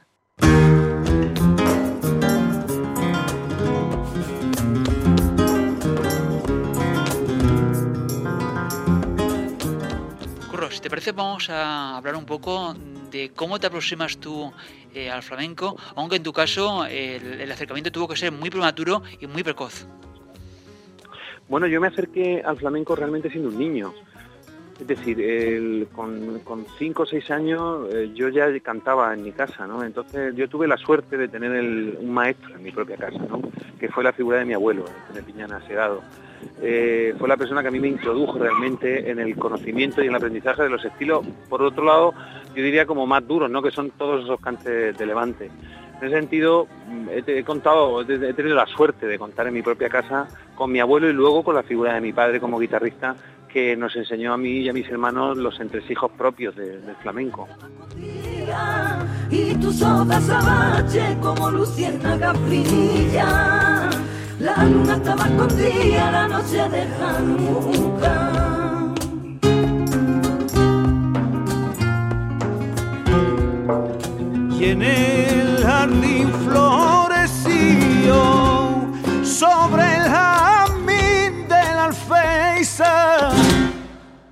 Si 10.73 10.81
te 10.81 10.89
parece, 10.89 11.11
vamos 11.11 11.49
a 11.49 11.97
hablar 11.97 12.15
un 12.15 12.25
poco 12.25 12.73
de 13.11 13.31
cómo 13.35 13.59
te 13.59 13.67
aproximas 13.67 14.17
tú 14.17 14.51
eh, 14.93 15.09
al 15.09 15.21
flamenco, 15.21 15.77
aunque 15.95 16.15
en 16.15 16.23
tu 16.23 16.33
caso 16.33 16.85
el, 16.85 17.51
acercamiento 17.51 17.91
tuvo 17.91 18.07
que 18.07 18.15
ser 18.15 18.31
muy 18.31 18.49
prematuro 18.49 19.03
y 19.19 19.27
muy 19.27 19.43
precoz. 19.43 19.87
Bueno, 21.47 21.67
yo 21.67 21.79
me 21.79 21.87
acerqué 21.87 22.41
al 22.43 22.57
flamenco 22.57 22.95
realmente 22.95 23.29
siendo 23.29 23.49
un 23.49 23.57
niño. 23.57 23.93
Es 24.79 24.87
decir, 24.87 25.87
con, 25.91 26.65
cinco 26.79 27.03
o 27.03 27.05
seis 27.05 27.29
años 27.29 27.87
eh, 27.93 28.11
yo 28.15 28.29
ya 28.29 28.47
cantaba 28.59 29.13
en 29.13 29.23
mi 29.23 29.31
casa, 29.31 29.67
¿no? 29.67 29.83
Entonces 29.83 30.35
yo 30.35 30.49
tuve 30.49 30.67
la 30.67 30.77
suerte 30.77 31.15
de 31.15 31.27
tener 31.27 31.51
un 31.51 32.11
maestro 32.11 32.55
en 32.55 32.63
mi 32.63 32.71
propia 32.71 32.97
casa. 32.97 33.19
Que 33.79 33.89
fue 33.89 34.03
la 34.03 34.13
figura 34.13 34.39
de 34.39 34.45
mi 34.45 34.53
abuelo, 34.53 34.85
de 35.13 35.21
Piñana 35.21 35.61
Segado. 35.67 36.01
Eh, 36.61 37.13
fue 37.17 37.27
la 37.27 37.37
persona 37.37 37.61
que 37.61 37.67
a 37.67 37.71
mí 37.71 37.79
me 37.79 37.87
introdujo 37.87 38.37
realmente 38.39 39.09
en 39.09 39.19
el 39.19 39.35
conocimiento 39.35 40.01
y 40.01 40.05
en 40.05 40.11
el 40.11 40.15
aprendizaje 40.17 40.63
de 40.63 40.69
los 40.69 40.83
estilos, 40.83 41.25
por 41.49 41.61
otro 41.61 41.83
lado, 41.83 42.13
yo 42.55 42.63
diría 42.63 42.85
como 42.85 43.05
más 43.05 43.27
duros, 43.27 43.49
¿no? 43.49 43.61
que 43.61 43.71
son 43.71 43.91
todos 43.91 44.23
esos 44.23 44.39
cantes 44.39 44.97
de 44.97 45.05
levante. 45.05 45.49
En 45.99 46.07
ese 46.07 46.19
sentido, 46.19 46.67
he, 47.11 47.43
contado, 47.43 48.01
he 48.01 48.33
tenido 48.33 48.55
la 48.55 48.65
suerte 48.65 49.05
de 49.05 49.17
contar 49.17 49.47
en 49.47 49.53
mi 49.53 49.61
propia 49.61 49.89
casa 49.89 50.27
con 50.55 50.71
mi 50.71 50.79
abuelo 50.79 51.09
y 51.09 51.13
luego 51.13 51.43
con 51.43 51.55
la 51.55 51.63
figura 51.63 51.93
de 51.93 52.01
mi 52.01 52.11
padre 52.11 52.39
como 52.39 52.59
guitarrista 52.59 53.15
que 53.53 53.77
nos 53.77 53.95
enseñó 53.95 54.33
a 54.33 54.37
mí 54.37 54.57
y 54.57 54.69
a 54.69 54.73
mis 54.73 54.89
hermanos 54.89 55.37
los 55.37 55.59
entresijos 55.59 56.11
propios 56.17 56.55
del 56.55 56.95
flamenco. 57.01 57.47
La 64.43 64.65
luna 64.65 64.95
estaba 64.97 65.25
escondida, 65.25 66.11
la 66.11 66.27
noche 66.27 66.69
de 66.69 66.81
Hanukkah. 67.01 68.43
Y 74.59 74.65
en 74.65 74.81
el 74.81 75.63
jardín 75.63 76.31
floreció 76.45 78.17
sobre 79.23 79.83
el 79.95 80.03
jardín 80.09 81.47
de 81.47 81.63
la. 81.75 81.89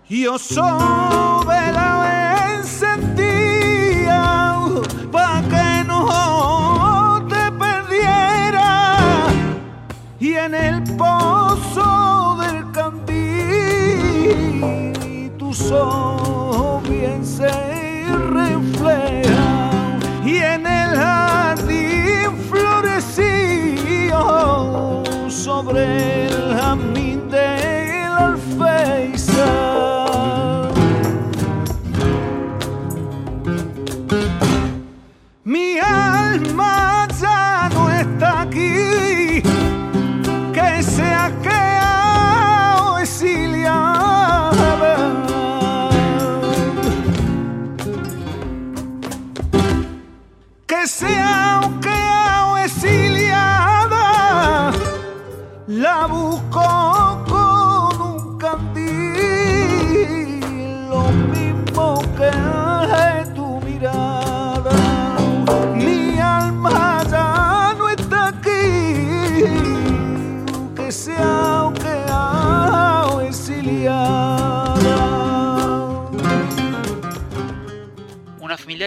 Yo 0.09 0.37
sobre 0.37 1.50
son 15.71 16.00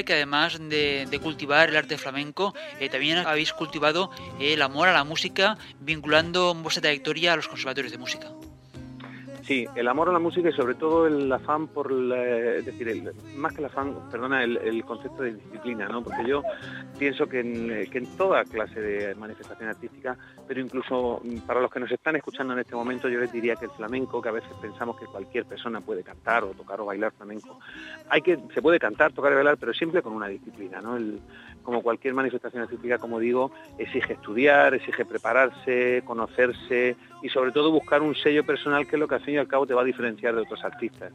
que 0.02 0.14
además 0.14 0.58
de, 0.58 1.20
cultivar 1.22 1.68
el 1.68 1.76
arte 1.76 1.96
flamenco, 1.96 2.54
eh, 2.80 2.88
también 2.88 3.18
habéis 3.18 3.52
cultivado 3.52 4.10
el 4.40 4.60
amor 4.62 4.88
a 4.88 4.92
la 4.92 5.04
música, 5.04 5.56
vinculando 5.80 6.54
vuestra 6.54 6.82
trayectoria 6.82 7.32
a 7.32 7.36
los 7.36 7.48
conservatorios 7.48 7.92
de 7.92 7.98
música. 7.98 8.30
Sí, 9.46 9.66
el 9.74 9.88
amor 9.88 10.08
a 10.08 10.12
la 10.12 10.18
música 10.18 10.48
y 10.48 10.52
sobre 10.52 10.74
todo 10.74 11.06
el 11.06 11.30
afán 11.30 11.66
por, 11.66 11.92
es 11.92 12.64
decir, 12.64 13.12
más 13.36 13.52
que 13.52 13.58
el 13.58 13.66
afán, 13.66 13.94
perdona, 14.10 14.42
el, 14.42 14.82
concepto 14.86 15.22
de 15.22 15.34
disciplina, 15.34 15.86
¿no? 15.86 16.02
Porque 16.02 16.24
yo 16.26 16.42
pienso 16.98 17.26
que 17.26 17.40
en, 17.40 18.06
toda 18.16 18.44
clase 18.44 18.80
de 18.80 19.14
manifestación 19.14 19.68
artística, 19.68 20.16
pero 20.48 20.60
incluso 20.60 21.20
para 21.46 21.60
los 21.60 21.70
que 21.70 21.78
nos 21.78 21.92
están 21.92 22.16
escuchando 22.16 22.54
en 22.54 22.60
este 22.60 22.74
momento, 22.74 23.10
yo 23.10 23.20
les 23.20 23.30
diría 23.30 23.54
que 23.56 23.66
el 23.66 23.70
flamenco, 23.72 24.22
que 24.22 24.30
a 24.30 24.32
veces 24.32 24.50
pensamos 24.62 24.98
que 24.98 25.04
cualquier 25.04 25.44
persona 25.44 25.82
puede 25.82 26.02
cantar 26.02 26.44
o 26.44 26.52
tocar 26.52 26.80
o 26.80 26.86
bailar 26.86 27.12
flamenco, 27.12 27.58
hay 28.08 28.22
que, 28.22 28.38
se 28.54 28.62
puede 28.62 28.78
cantar, 28.78 29.12
tocar 29.12 29.32
y 29.32 29.34
bailar, 29.34 29.58
pero 29.58 29.74
siempre 29.74 30.00
con 30.00 30.14
una 30.14 30.28
disciplina, 30.28 30.80
¿no? 30.80 30.96
Como 31.64 31.82
cualquier 31.82 32.14
manifestación 32.14 32.62
artística, 32.62 32.98
como 32.98 33.18
digo, 33.18 33.50
exige 33.78 34.12
estudiar, 34.12 34.74
exige 34.74 35.04
prepararse, 35.04 36.02
conocerse 36.04 36.96
y 37.22 37.28
sobre 37.30 37.50
todo 37.50 37.72
buscar 37.72 38.02
un 38.02 38.14
sello 38.14 38.44
personal 38.44 38.86
que 38.86 38.96
es 38.96 39.00
lo 39.00 39.08
que 39.08 39.16
al 39.16 39.22
fin 39.22 39.34
y 39.34 39.38
al 39.38 39.48
cabo 39.48 39.66
te 39.66 39.74
va 39.74 39.80
a 39.80 39.84
diferenciar 39.84 40.34
de 40.34 40.42
otros 40.42 40.62
artistas. 40.62 41.12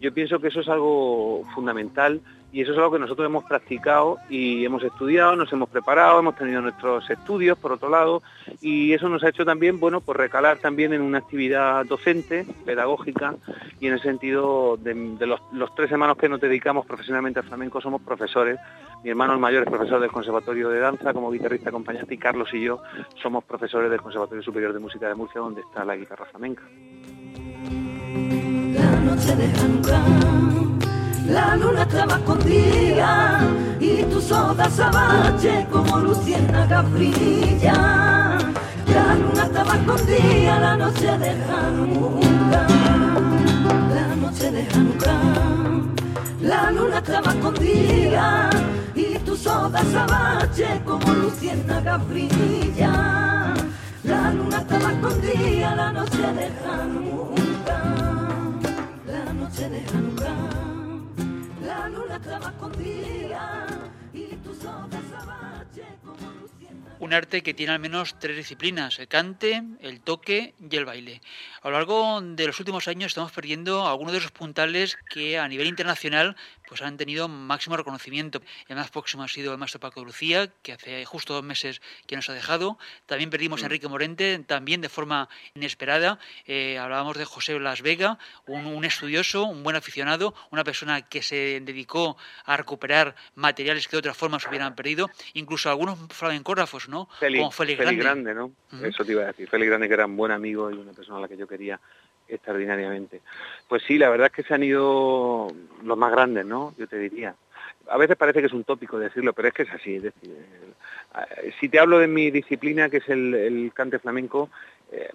Yo 0.00 0.12
pienso 0.12 0.38
que 0.38 0.48
eso 0.48 0.60
es 0.60 0.68
algo 0.68 1.42
fundamental 1.54 2.20
y 2.52 2.62
eso 2.62 2.72
es 2.72 2.78
algo 2.78 2.92
que 2.92 2.98
nosotros 2.98 3.26
hemos 3.26 3.44
practicado 3.44 4.18
y 4.30 4.64
hemos 4.64 4.82
estudiado, 4.82 5.36
nos 5.36 5.52
hemos 5.52 5.68
preparado, 5.68 6.20
hemos 6.20 6.36
tenido 6.36 6.62
nuestros 6.62 7.08
estudios 7.10 7.58
por 7.58 7.72
otro 7.72 7.90
lado 7.90 8.22
y 8.60 8.92
eso 8.92 9.08
nos 9.08 9.22
ha 9.24 9.28
hecho 9.28 9.44
también, 9.44 9.78
bueno, 9.78 10.00
pues 10.00 10.16
recalar 10.16 10.58
también 10.58 10.92
en 10.92 11.02
una 11.02 11.18
actividad 11.18 11.84
docente, 11.84 12.46
pedagógica 12.64 13.34
y 13.80 13.88
en 13.88 13.94
el 13.94 14.00
sentido 14.00 14.78
de, 14.78 14.94
los, 15.26 15.74
tres 15.74 15.90
hermanos 15.90 16.16
que 16.16 16.28
nos 16.28 16.40
dedicamos 16.40 16.86
profesionalmente 16.86 17.40
al 17.40 17.46
flamenco 17.46 17.80
somos 17.80 18.00
profesores. 18.00 18.58
Mi 19.04 19.10
hermano 19.10 19.34
el 19.34 19.38
mayor 19.38 19.64
es 19.64 19.68
profesor 19.68 20.00
del 20.00 20.10
Conservatorio 20.10 20.70
de 20.70 20.78
Danza 20.78 21.12
como 21.12 21.30
guitarrista 21.30 21.68
acompañante 21.68 22.14
y 22.14 22.18
Carlos 22.18 22.48
y 22.54 22.62
yo 22.62 22.80
somos 23.22 23.44
profesores 23.44 23.90
del 23.90 24.00
Conservatorio 24.00 24.42
Superior 24.42 24.72
de 24.72 24.78
Música 24.78 25.08
de 25.08 25.14
Murcia 25.14 25.40
donde 25.40 25.60
está 25.60 25.84
la 25.84 25.96
guitarra 25.96 26.24
flamenca. 26.26 26.62
La 31.28 31.56
luna 31.56 31.82
estaba 31.82 32.16
escondida 32.16 33.40
y 33.80 34.04
tu 34.04 34.20
soda 34.20 34.70
sabache 34.70 35.66
como 35.70 35.98
luciérnaga 35.98 36.82
brilla. 36.82 38.38
La 38.86 39.14
luna 39.14 39.44
estaba 39.44 39.74
escondida 39.76 40.60
la 40.60 40.76
noche 40.76 41.18
de 41.18 41.30
Hanukkah, 41.30 42.66
la 43.94 44.16
noche 44.16 44.50
de 44.52 44.68
Hanukkah. 44.72 45.20
La 46.42 46.70
luna 46.70 46.98
estaba 46.98 47.32
escondida 47.32 48.50
y 48.94 49.18
tu 49.18 49.36
soda 49.36 49.82
sabache 49.92 50.80
como 50.84 51.12
luciérnaga 51.12 51.98
brilla. 51.98 53.54
La 54.04 54.30
luna 54.32 54.58
estaba 54.58 54.92
escondida 54.92 55.74
la 55.74 55.92
noche 55.92 56.32
de 56.38 56.46
Hanukkah, 56.64 57.45
un 66.98 67.14
arte 67.14 67.42
que 67.42 67.54
tiene 67.54 67.72
al 67.72 67.78
menos 67.78 68.18
tres 68.18 68.36
disciplinas, 68.36 68.98
el 68.98 69.08
cante, 69.08 69.62
el 69.80 70.00
toque 70.00 70.54
y 70.58 70.76
el 70.76 70.84
baile. 70.84 71.20
A 71.62 71.68
lo 71.68 71.74
largo 71.76 72.20
de 72.20 72.46
los 72.46 72.58
últimos 72.58 72.88
años 72.88 73.08
estamos 73.08 73.32
perdiendo 73.32 73.86
algunos 73.86 74.12
de 74.12 74.18
esos 74.18 74.32
puntales 74.32 74.98
que 75.08 75.38
a 75.38 75.48
nivel 75.48 75.68
internacional 75.68 76.36
pues 76.68 76.82
han 76.82 76.96
tenido 76.96 77.28
máximo 77.28 77.76
reconocimiento. 77.76 78.40
El 78.68 78.76
más 78.76 78.90
próximo 78.90 79.22
ha 79.22 79.28
sido 79.28 79.52
el 79.52 79.58
maestro 79.58 79.80
Paco 79.80 80.04
Lucía, 80.04 80.50
que 80.62 80.72
hace 80.72 81.04
justo 81.04 81.34
dos 81.34 81.44
meses 81.44 81.80
que 82.06 82.16
nos 82.16 82.28
ha 82.28 82.34
dejado. 82.34 82.78
También 83.06 83.30
perdimos 83.30 83.60
a 83.60 83.64
mm. 83.64 83.66
Enrique 83.66 83.88
Morente, 83.88 84.38
también 84.46 84.80
de 84.80 84.88
forma 84.88 85.28
inesperada. 85.54 86.18
Eh, 86.46 86.78
hablábamos 86.78 87.16
de 87.16 87.24
José 87.24 87.58
Las 87.58 87.82
Vega, 87.82 88.18
un, 88.46 88.84
estudioso, 88.84 89.44
un 89.44 89.62
buen 89.62 89.76
aficionado, 89.76 90.34
una 90.50 90.64
persona 90.64 91.02
que 91.02 91.22
se 91.22 91.60
dedicó 91.60 92.16
a 92.44 92.56
recuperar 92.56 93.14
materiales 93.34 93.88
que 93.88 93.96
de 93.96 93.98
otra 93.98 94.14
forma 94.14 94.40
se 94.40 94.48
hubieran 94.48 94.74
perdido. 94.74 95.10
Incluso 95.34 95.70
algunos 95.70 95.98
flamencógrafos, 96.10 96.88
¿no? 96.88 97.08
Como 97.20 97.50
Félix, 97.50 97.78
Grande. 97.96 98.34
¿no? 98.34 98.52
Eso 98.82 99.04
te 99.04 99.12
iba 99.12 99.22
a 99.22 99.26
decir. 99.26 99.48
Félix 99.48 99.68
Grande, 99.68 99.88
que 99.88 99.94
era 99.94 100.06
un 100.06 100.16
buen 100.16 100.32
amigo 100.32 100.70
y 100.70 100.74
una 100.74 100.92
persona 100.92 101.18
a 101.18 101.20
la 101.22 101.28
que 101.28 101.36
yo 101.36 101.46
quería 101.46 101.80
extraordinariamente. 102.28 103.20
Pues 103.68 103.82
sí, 103.82 103.98
la 103.98 104.08
verdad 104.08 104.28
es 104.28 104.32
que 104.32 104.42
se 104.42 104.54
han 104.54 104.62
ido 104.62 105.48
los 105.82 105.98
más 105.98 106.12
grandes, 106.12 106.46
¿no? 106.46 106.74
Yo 106.78 106.86
te 106.86 106.98
diría. 106.98 107.34
A 107.88 107.96
veces 107.96 108.16
parece 108.16 108.40
que 108.40 108.46
es 108.46 108.52
un 108.52 108.64
tópico 108.64 108.98
decirlo, 108.98 109.32
pero 109.32 109.48
es 109.48 109.54
que 109.54 109.62
es 109.62 109.70
así. 109.70 109.96
Es 109.96 110.02
decir, 110.04 110.36
eh, 111.16 111.52
si 111.60 111.68
te 111.68 111.78
hablo 111.78 111.98
de 111.98 112.08
mi 112.08 112.30
disciplina, 112.30 112.88
que 112.88 112.98
es 112.98 113.08
el, 113.08 113.70
cante 113.74 113.98
flamenco, 113.98 114.50
eh, 114.90 115.10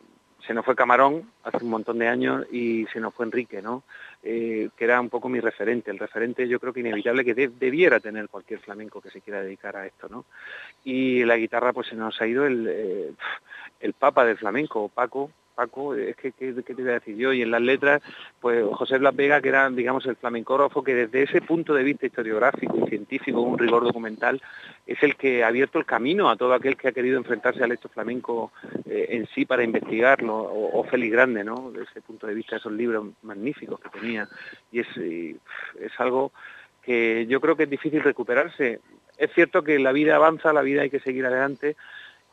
se 0.45 0.53
nos 0.53 0.65
fue 0.65 0.75
Camarón 0.75 1.31
hace 1.43 1.63
un 1.63 1.69
montón 1.69 1.99
de 1.99 2.07
años 2.07 2.45
y 2.51 2.87
se 2.91 2.99
nos 2.99 3.13
fue 3.13 3.25
Enrique, 3.25 3.61
¿no? 3.61 3.83
Eh, 4.23 4.69
que 4.75 4.85
era 4.85 4.99
un 4.99 5.09
poco 5.09 5.29
mi 5.29 5.39
referente, 5.39 5.91
el 5.91 5.99
referente 5.99 6.47
yo 6.47 6.59
creo 6.59 6.73
que 6.73 6.79
inevitable 6.79 7.23
que 7.23 7.35
debiera 7.35 7.99
tener 7.99 8.27
cualquier 8.27 8.59
flamenco 8.59 9.01
que 9.01 9.11
se 9.11 9.21
quiera 9.21 9.43
dedicar 9.43 9.75
a 9.75 9.85
esto, 9.85 10.09
¿no? 10.09 10.25
Y 10.83 11.23
la 11.25 11.37
guitarra 11.37 11.73
pues 11.73 11.87
se 11.87 11.95
nos 11.95 12.19
ha 12.21 12.27
ido 12.27 12.45
el, 12.45 13.15
el 13.79 13.93
papa 13.93 14.25
del 14.25 14.37
flamenco, 14.37 14.89
Paco, 14.89 15.31
Paco, 15.61 15.93
es 15.93 16.15
que, 16.15 16.31
¿qué, 16.31 16.53
te 16.53 16.73
voy 16.73 16.89
a 16.89 16.93
decir 16.93 17.15
yo? 17.15 17.31
Y 17.33 17.43
en 17.43 17.51
las 17.51 17.61
letras, 17.61 18.01
pues 18.39 18.65
José 18.73 18.97
Blas 18.97 19.15
Vega, 19.15 19.41
que 19.41 19.49
era, 19.49 19.69
digamos, 19.69 20.05
el 20.07 20.15
flamencógrafo, 20.15 20.83
que 20.83 20.95
desde 20.95 21.23
ese 21.23 21.41
punto 21.41 21.75
de 21.75 21.83
vista 21.83 22.07
historiográfico 22.07 22.77
y 22.77 22.89
científico, 22.89 23.41
un 23.41 23.59
rigor 23.59 23.83
documental, 23.83 24.41
es 24.87 25.01
el 25.03 25.15
que 25.15 25.43
ha 25.43 25.47
abierto 25.47 25.77
el 25.77 25.85
camino 25.85 26.29
a 26.29 26.35
todo 26.35 26.53
aquel 26.53 26.77
que 26.77 26.87
ha 26.87 26.91
querido 26.91 27.17
enfrentarse 27.17 27.63
al 27.63 27.71
hecho 27.71 27.89
flamenco 27.89 28.51
eh, 28.85 29.07
en 29.09 29.27
sí 29.27 29.45
para 29.45 29.63
investigarlo, 29.63 30.35
o, 30.35 30.83
Félix 30.83 31.11
Grande, 31.11 31.43
¿no? 31.43 31.69
Desde 31.71 31.91
ese 31.91 32.01
punto 32.01 32.25
de 32.25 32.33
vista, 32.33 32.55
esos 32.55 32.71
libros 32.71 33.05
magníficos 33.21 33.79
que 33.79 33.89
tenía. 33.89 34.27
Y 34.71 34.79
es, 34.79 34.87
es 34.97 35.99
algo 35.99 36.31
que 36.81 37.27
yo 37.27 37.39
creo 37.39 37.55
que 37.55 37.63
es 37.63 37.69
difícil 37.69 38.01
recuperarse. 38.01 38.79
Es 39.17 39.31
cierto 39.33 39.63
que 39.63 39.77
la 39.77 39.91
vida 39.91 40.15
avanza, 40.15 40.51
la 40.53 40.63
vida 40.63 40.81
hay 40.81 40.89
que 40.89 40.99
seguir 40.99 41.23
adelante, 41.27 41.75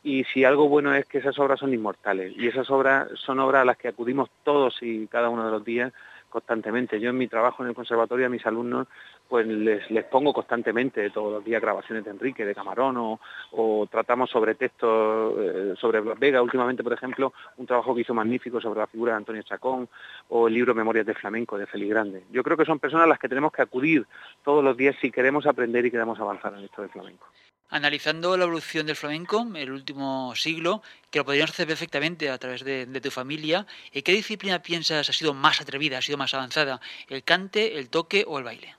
y 0.03 0.23
si 0.25 0.43
algo 0.43 0.69
bueno 0.69 0.93
es 0.93 1.05
que 1.05 1.17
esas 1.17 1.37
obras 1.39 1.59
son 1.59 1.73
inmortales 1.73 2.33
y 2.37 2.47
esas 2.47 2.69
obras 2.69 3.09
son 3.15 3.39
obras 3.39 3.61
a 3.61 3.65
las 3.65 3.77
que 3.77 3.89
acudimos 3.89 4.29
todos 4.43 4.77
y 4.81 5.07
cada 5.07 5.29
uno 5.29 5.45
de 5.45 5.51
los 5.51 5.63
días 5.63 5.93
constantemente. 6.29 6.99
Yo 6.99 7.09
en 7.09 7.17
mi 7.17 7.27
trabajo 7.27 7.63
en 7.63 7.69
el 7.69 7.75
conservatorio 7.75 8.27
a 8.27 8.29
mis 8.29 8.45
alumnos 8.45 8.87
pues 9.27 9.45
les, 9.45 10.05
pongo 10.05 10.33
constantemente 10.33 11.09
todos 11.11 11.33
los 11.33 11.45
días 11.45 11.61
grabaciones 11.61 12.03
de 12.03 12.11
Enrique, 12.11 12.45
de 12.45 12.55
Camarón 12.55 13.19
o, 13.51 13.87
tratamos 13.91 14.29
sobre 14.29 14.55
textos, 14.55 15.35
eh, 15.37 15.73
sobre 15.79 16.01
Vega, 16.01 16.41
últimamente 16.41 16.83
por 16.83 16.93
ejemplo 16.93 17.33
un 17.57 17.65
trabajo 17.65 17.93
que 17.93 18.01
hizo 18.01 18.13
magnífico 18.13 18.61
sobre 18.61 18.79
la 18.79 18.87
figura 18.87 19.13
de 19.13 19.17
Antonio 19.17 19.43
Chacón 19.43 19.89
o 20.29 20.47
el 20.47 20.53
libro 20.53 20.73
Memorias 20.73 21.05
de 21.05 21.13
Flamenco 21.13 21.57
de 21.57 21.67
Félix 21.67 21.89
Grande. 21.89 22.23
Yo 22.31 22.43
creo 22.43 22.57
que 22.57 22.65
son 22.65 22.79
personas 22.79 23.05
a 23.05 23.09
las 23.09 23.19
que 23.19 23.29
tenemos 23.29 23.51
que 23.51 23.61
acudir 23.61 24.05
todos 24.43 24.63
los 24.63 24.77
días 24.77 24.95
si 25.01 25.11
queremos 25.11 25.45
aprender 25.45 25.85
y 25.85 25.91
queremos 25.91 26.19
avanzar 26.19 26.53
en 26.53 26.63
esto 26.63 26.81
del 26.81 26.91
flamenco 26.91 27.27
analizando 27.69 28.35
la 28.35 28.43
evolución 28.45 28.85
del 28.87 28.95
flamenco 28.95 29.41
en 29.41 29.55
el 29.55 29.71
último 29.71 30.33
siglo, 30.35 30.81
que 31.11 31.19
lo 31.19 31.25
podríamos 31.25 31.51
hacer 31.51 31.67
perfectamente 31.67 32.29
a 32.29 32.37
través 32.37 32.63
de, 32.63 32.85
tu 33.01 33.11
familia, 33.11 33.65
¿y 33.93 34.01
¿qué 34.01 34.11
disciplina 34.11 34.61
piensas 34.61 35.09
ha 35.09 35.13
sido 35.13 35.33
más 35.33 35.61
atrevida, 35.61 35.99
ha 35.99 36.01
sido 36.01 36.17
más 36.17 36.33
avanzada? 36.33 36.81
¿El 37.07 37.23
cante, 37.23 37.77
el 37.77 37.89
toque 37.89 38.25
o 38.27 38.37
el 38.39 38.43
baile? 38.43 38.75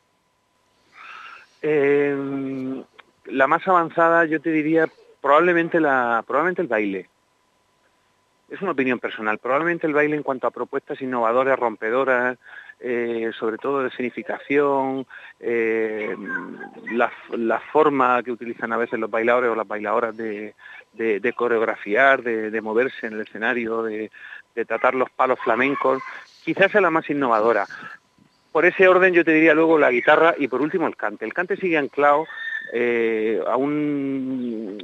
Eh, 1.62 2.84
la 3.26 3.46
más 3.46 3.66
avanzada 3.68 4.24
yo 4.24 4.40
te 4.40 4.50
diría 4.50 4.88
probablemente, 5.20 5.80
la, 5.80 6.24
probablemente 6.26 6.62
el 6.62 6.68
baile. 6.68 7.08
Es 8.48 8.60
una 8.60 8.72
opinión 8.72 8.98
personal. 8.98 9.38
Probablemente 9.38 9.86
el 9.86 9.94
baile 9.94 10.16
en 10.16 10.24
cuanto 10.24 10.48
a 10.48 10.50
propuestas 10.50 11.00
innovadoras, 11.00 11.58
rompedoras, 11.58 12.36
eh, 12.82 13.30
sobre 13.38 13.58
todo 13.58 13.82
de 13.82 13.90
significación, 13.90 15.06
eh, 15.38 16.16
la, 16.92 17.60
forma 17.72 18.22
que 18.22 18.32
utilizan 18.32 18.72
a 18.72 18.78
veces 18.78 18.98
los 18.98 19.10
bailadores 19.10 19.50
o 19.50 19.54
las 19.54 19.68
bailadoras 19.68 20.16
de, 20.16 20.54
coreografiar, 21.36 22.22
de, 22.22 22.60
moverse 22.62 23.06
en 23.06 23.14
el 23.14 23.20
escenario, 23.20 23.82
de, 23.82 24.10
tratar 24.66 24.94
los 24.94 25.10
palos 25.10 25.38
flamencos, 25.40 26.02
quizás 26.44 26.72
sea 26.72 26.80
la 26.80 26.90
más 26.90 27.08
innovadora. 27.10 27.66
Por 28.50 28.64
ese 28.64 28.88
orden 28.88 29.12
yo 29.12 29.24
te 29.24 29.32
diría 29.32 29.54
luego 29.54 29.78
la 29.78 29.90
guitarra 29.90 30.34
y 30.38 30.48
por 30.48 30.62
último 30.62 30.86
el 30.86 30.96
cante. 30.96 31.24
El 31.24 31.34
cante 31.34 31.56
sigue 31.56 31.76
anclado 31.76 32.26
eh, 32.72 33.40
a 33.46 33.56
un, 33.56 34.78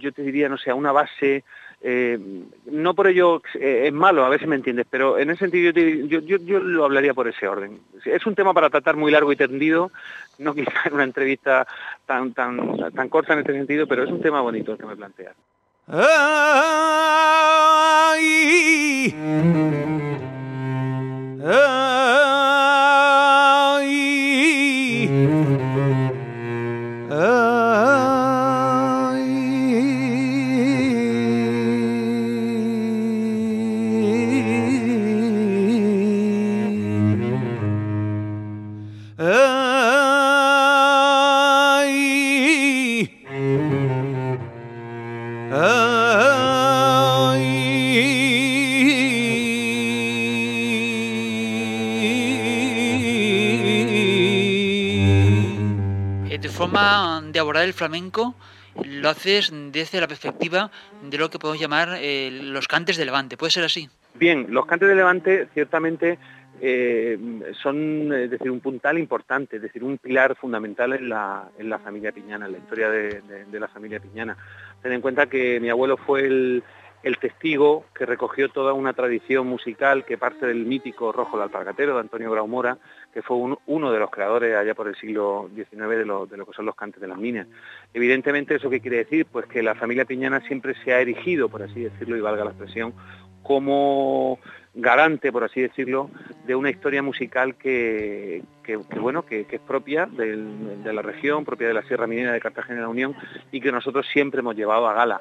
yo 0.00 0.12
te 0.12 0.22
diría, 0.22 0.48
no 0.48 0.58
sé, 0.58 0.70
a 0.70 0.74
una 0.74 0.92
base 0.92 1.44
eh, 1.82 2.18
no 2.66 2.94
por 2.94 3.06
ello 3.06 3.42
eh, 3.54 3.84
es 3.86 3.92
malo, 3.92 4.24
a 4.24 4.28
ver 4.28 4.40
si 4.40 4.46
me 4.46 4.56
entiendes, 4.56 4.86
pero 4.90 5.18
en 5.18 5.30
ese 5.30 5.40
sentido 5.40 5.72
yo, 5.72 6.20
yo, 6.20 6.36
yo, 6.36 6.60
lo 6.60 6.84
hablaría 6.84 7.14
por 7.14 7.26
ese 7.26 7.48
orden. 7.48 7.80
Es 8.04 8.26
un 8.26 8.34
tema 8.34 8.52
para 8.52 8.68
tratar 8.68 8.96
muy 8.96 9.10
largo 9.10 9.32
y 9.32 9.36
tendido, 9.36 9.90
no 10.38 10.54
quizá 10.56 10.72
en 10.86 10.94
una 10.94 11.04
entrevista 11.04 11.66
tan, 12.06 12.34
tan, 12.34 12.92
tan 12.92 13.08
corta 13.08 13.32
en 13.32 13.40
este 13.40 13.54
sentido, 13.54 13.86
pero 13.86 14.04
es 14.04 14.10
un 14.10 14.20
tema 14.20 14.40
bonito 14.42 14.72
el 14.72 14.78
que 14.78 14.86
me 14.86 14.96
planteas. 14.96 15.34
De 57.40 57.42
abordar 57.42 57.64
el 57.64 57.72
flamenco 57.72 58.34
lo 58.84 59.08
haces 59.08 59.50
desde 59.72 60.00
la 60.00 60.06
perspectiva 60.06 60.70
de 61.02 61.18
lo 61.18 61.30
que 61.30 61.38
podemos 61.38 61.60
llamar 61.60 61.96
eh, 62.00 62.30
los 62.30 62.68
cantes 62.68 62.96
de 62.96 63.04
Levante. 63.04 63.36
¿Puede 63.36 63.50
ser 63.50 63.64
así? 63.64 63.88
Bien, 64.14 64.46
los 64.50 64.66
cantes 64.66 64.88
de 64.88 64.94
Levante 64.94 65.48
ciertamente 65.54 66.18
eh, 66.60 67.18
son 67.62 68.12
es 68.12 68.30
decir, 68.30 68.50
un 68.50 68.60
puntal 68.60 68.98
importante, 68.98 69.56
es 69.56 69.62
decir, 69.62 69.82
un 69.82 69.96
pilar 69.96 70.36
fundamental 70.36 70.92
en 70.92 71.08
la, 71.08 71.48
en 71.58 71.70
la 71.70 71.78
familia 71.78 72.12
piñana, 72.12 72.46
en 72.46 72.52
la 72.52 72.58
historia 72.58 72.90
de, 72.90 73.22
de 73.50 73.60
la 73.60 73.68
familia 73.68 74.00
piñana. 74.00 74.36
Ten 74.82 74.92
en 74.92 75.00
cuenta 75.00 75.26
que 75.26 75.58
mi 75.60 75.70
abuelo 75.70 75.96
fue 75.96 76.26
el, 76.26 76.62
el 77.02 77.18
testigo 77.18 77.84
que 77.94 78.04
recogió 78.04 78.50
toda 78.50 78.72
una 78.72 78.92
tradición 78.92 79.46
musical 79.46 80.04
que 80.04 80.18
parte 80.18 80.46
del 80.46 80.66
mítico 80.66 81.12
Rojo 81.12 81.36
del 81.36 81.44
Alpargatero 81.44 81.94
de 81.94 82.00
Antonio 82.00 82.30
Grau 82.30 82.46
Mora, 82.46 82.78
que 83.12 83.22
fue 83.22 83.36
uno 83.36 83.92
de 83.92 83.98
los 83.98 84.10
creadores 84.10 84.54
allá 84.54 84.74
por 84.74 84.88
el 84.88 84.96
siglo 84.96 85.48
XIX 85.54 85.88
de 85.88 86.04
lo, 86.04 86.26
que 86.28 86.52
son 86.54 86.66
los 86.66 86.74
cantes 86.74 87.00
de 87.00 87.08
las 87.08 87.18
minas. 87.18 87.46
Evidentemente, 87.94 88.56
¿eso 88.56 88.68
qué 88.68 88.80
quiere 88.80 88.98
decir? 88.98 89.26
Pues 89.26 89.46
que 89.46 89.62
la 89.62 89.74
familia 89.74 90.04
Piñana 90.04 90.40
siempre 90.40 90.74
se 90.84 90.92
ha 90.92 91.00
erigido, 91.00 91.48
por 91.48 91.62
así 91.62 91.80
decirlo, 91.80 92.16
y 92.16 92.20
valga 92.20 92.44
la 92.44 92.50
expresión, 92.50 92.92
como 93.42 94.38
garante, 94.74 95.32
por 95.32 95.42
así 95.44 95.62
decirlo, 95.62 96.10
de 96.46 96.54
una 96.54 96.70
historia 96.70 97.02
musical 97.02 97.56
que, 97.56 98.42
bueno, 99.00 99.24
que, 99.24 99.46
es 99.50 99.60
propia 99.60 100.06
de 100.06 100.92
la 100.92 101.02
región, 101.02 101.44
propia 101.44 101.68
de 101.68 101.74
la 101.74 101.82
Sierra 101.82 102.06
Minera 102.06 102.32
de 102.32 102.40
Cartagena 102.40 102.76
de 102.76 102.82
la 102.82 102.88
Unión 102.88 103.16
y 103.50 103.60
que 103.60 103.72
nosotros 103.72 104.06
siempre 104.12 104.40
hemos 104.40 104.54
llevado 104.54 104.86
a 104.86 104.94
gala 104.94 105.20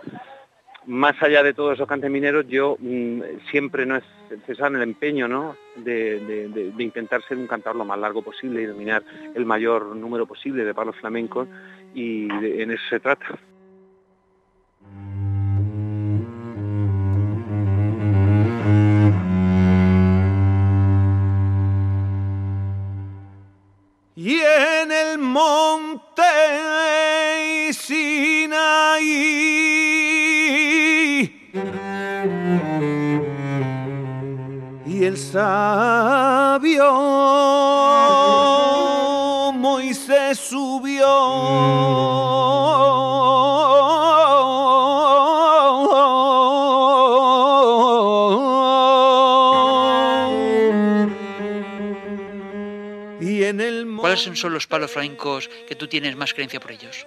más 0.89 1.21
allá 1.21 1.43
de 1.43 1.53
todos 1.53 1.75
esos 1.75 1.87
cantes 1.87 2.09
mineros, 2.09 2.47
yo 2.47 2.75
mm, 2.79 3.21
siempre 3.51 3.85
no 3.85 3.95
es 3.95 4.03
cesar 4.47 4.73
el 4.73 4.81
empeño 4.81 5.27
¿no? 5.27 5.55
de, 5.75 6.73
intentar 6.79 7.21
ser 7.27 7.37
un 7.37 7.45
cantador 7.45 7.75
lo 7.75 7.85
más 7.85 7.99
largo 7.99 8.23
posible 8.23 8.63
y 8.63 8.65
dominar 8.65 9.03
el 9.35 9.45
mayor 9.45 9.95
número 9.95 10.25
posible 10.25 10.65
de 10.65 10.73
palos 10.73 10.95
flamencos 10.95 11.47
y 11.93 12.27
en 12.27 12.71
eso 12.71 12.83
se 12.89 12.99
trata. 12.99 13.37
Y 24.15 24.39
en 24.39 24.91
el 24.91 25.19
monte 25.19 26.23
Sinaí 27.73 29.88
el 35.09 35.17
sabio 35.17 36.85
Moisés 39.53 40.37
subió 40.37 41.07
¿Cuáles 53.97 54.21
son 54.39 54.53
los 54.53 54.65
palos 54.65 54.91
flamencos 54.91 55.49
que 55.67 55.75
tú 55.75 55.87
tienes 55.87 56.15
más 56.15 56.33
creencia 56.33 56.59
por 56.59 56.71
ellos? 56.71 57.05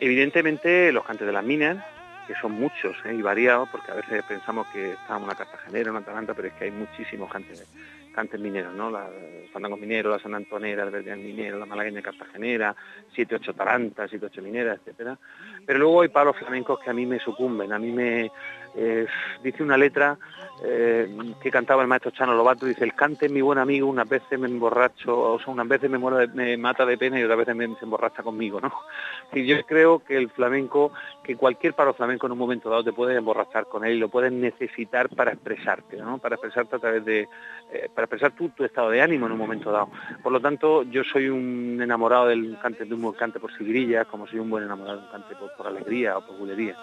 Evidentemente 0.00 0.90
los 0.92 1.04
cantes 1.04 1.26
de 1.26 1.32
las 1.32 1.44
minas, 1.44 1.84
que 2.28 2.34
son 2.34 2.52
muchos 2.52 2.94
¿eh? 3.06 3.14
y 3.14 3.22
variados, 3.22 3.70
porque 3.70 3.90
a 3.90 3.94
veces 3.94 4.22
pensamos 4.24 4.66
que 4.66 4.92
está 4.92 5.16
una 5.16 5.34
cartagenera, 5.34 5.90
una 5.90 6.00
atalanta, 6.00 6.34
pero 6.34 6.48
es 6.48 6.54
que 6.54 6.64
hay 6.64 6.70
muchísimos 6.70 7.32
cantes, 7.32 7.66
cantes 8.14 8.38
mineros, 8.38 8.74
¿no? 8.74 8.90
La, 8.90 9.08
los 9.08 9.50
fandangos 9.50 9.80
mineros, 9.80 10.12
la 10.14 10.22
San 10.22 10.34
Antonera, 10.34 10.84
el 10.84 10.90
Verdean 10.90 11.22
minero, 11.22 11.58
la 11.58 11.64
malagueña 11.64 12.02
cartagenera, 12.02 12.76
siete, 13.14 13.36
ocho 13.36 13.54
tarantas, 13.54 14.10
siete, 14.10 14.26
ocho 14.26 14.42
mineras, 14.42 14.78
etcétera. 14.78 15.18
Pero 15.64 15.78
luego 15.78 16.02
hay 16.02 16.08
palos 16.08 16.36
flamencos 16.36 16.78
que 16.80 16.90
a 16.90 16.92
mí 16.92 17.06
me 17.06 17.18
sucumben, 17.18 17.72
a 17.72 17.78
mí 17.78 17.92
me 17.92 18.30
eh, 18.74 19.06
dice 19.42 19.62
una 19.62 19.76
letra 19.76 20.18
eh, 20.62 21.08
que 21.40 21.50
cantaba 21.50 21.82
el 21.82 21.88
maestro 21.88 22.10
Chano 22.10 22.34
Lobato, 22.34 22.66
dice, 22.66 22.84
el 22.84 22.94
cante 22.94 23.28
mi 23.28 23.40
buen 23.40 23.58
amigo, 23.58 23.86
unas 23.86 24.08
veces 24.08 24.38
me 24.38 24.48
emborracho, 24.48 25.16
o 25.16 25.38
sea, 25.38 25.52
unas 25.52 25.68
veces 25.68 25.88
me, 25.88 26.56
mata 26.56 26.84
de 26.84 26.98
pena 26.98 27.20
y 27.20 27.22
otras 27.22 27.38
veces 27.38 27.54
me, 27.54 27.66
se 27.76 27.84
emborracha 27.84 28.22
conmigo, 28.22 28.60
¿no? 28.60 28.72
Y 29.32 29.46
yo 29.46 29.64
creo 29.66 30.00
que 30.00 30.16
el 30.16 30.30
flamenco, 30.30 30.92
que 31.22 31.36
cualquier 31.36 31.74
paro 31.74 31.94
flamenco 31.94 32.26
en 32.26 32.32
un 32.32 32.38
momento 32.38 32.70
dado 32.70 32.82
te 32.82 32.92
puedes 32.92 33.16
emborrachar 33.16 33.66
con 33.66 33.84
él 33.84 33.94
y 33.94 33.98
lo 33.98 34.08
puedes 34.08 34.32
necesitar 34.32 35.08
para 35.10 35.32
expresarte, 35.32 35.98
¿no? 35.98 36.18
Para 36.18 36.34
expresarte 36.36 36.76
a 36.76 36.78
través 36.78 37.04
de, 37.04 37.28
eh, 37.72 37.88
para 37.94 38.06
expresar 38.06 38.32
tu, 38.32 38.50
estado 38.64 38.90
de 38.90 39.00
ánimo 39.00 39.26
en 39.26 39.32
un 39.32 39.38
momento 39.38 39.70
dado. 39.70 39.90
Por 40.22 40.32
lo 40.32 40.40
tanto, 40.40 40.82
yo 40.84 41.04
soy 41.04 41.28
un 41.28 41.78
enamorado 41.80 42.26
del 42.26 42.58
cante, 42.60 42.84
de 42.84 42.94
un 42.94 43.02
buen 43.02 43.14
cante 43.14 43.38
por 43.38 43.56
seguirilla, 43.56 44.06
como 44.06 44.26
soy 44.26 44.40
un 44.40 44.50
buen 44.50 44.64
enamorado 44.64 44.98
de 44.98 45.04
un 45.04 45.12
cante 45.12 45.36
por 45.56 45.66
alegría 45.66 46.18
o 46.18 46.26
por 46.26 46.36
bulería. 46.36 46.76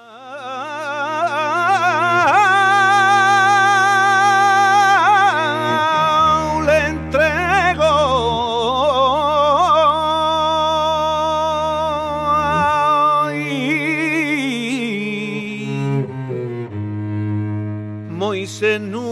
dice 18.45 18.77
nunca. 18.77 19.05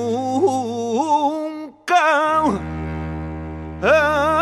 Ah, 3.82 4.33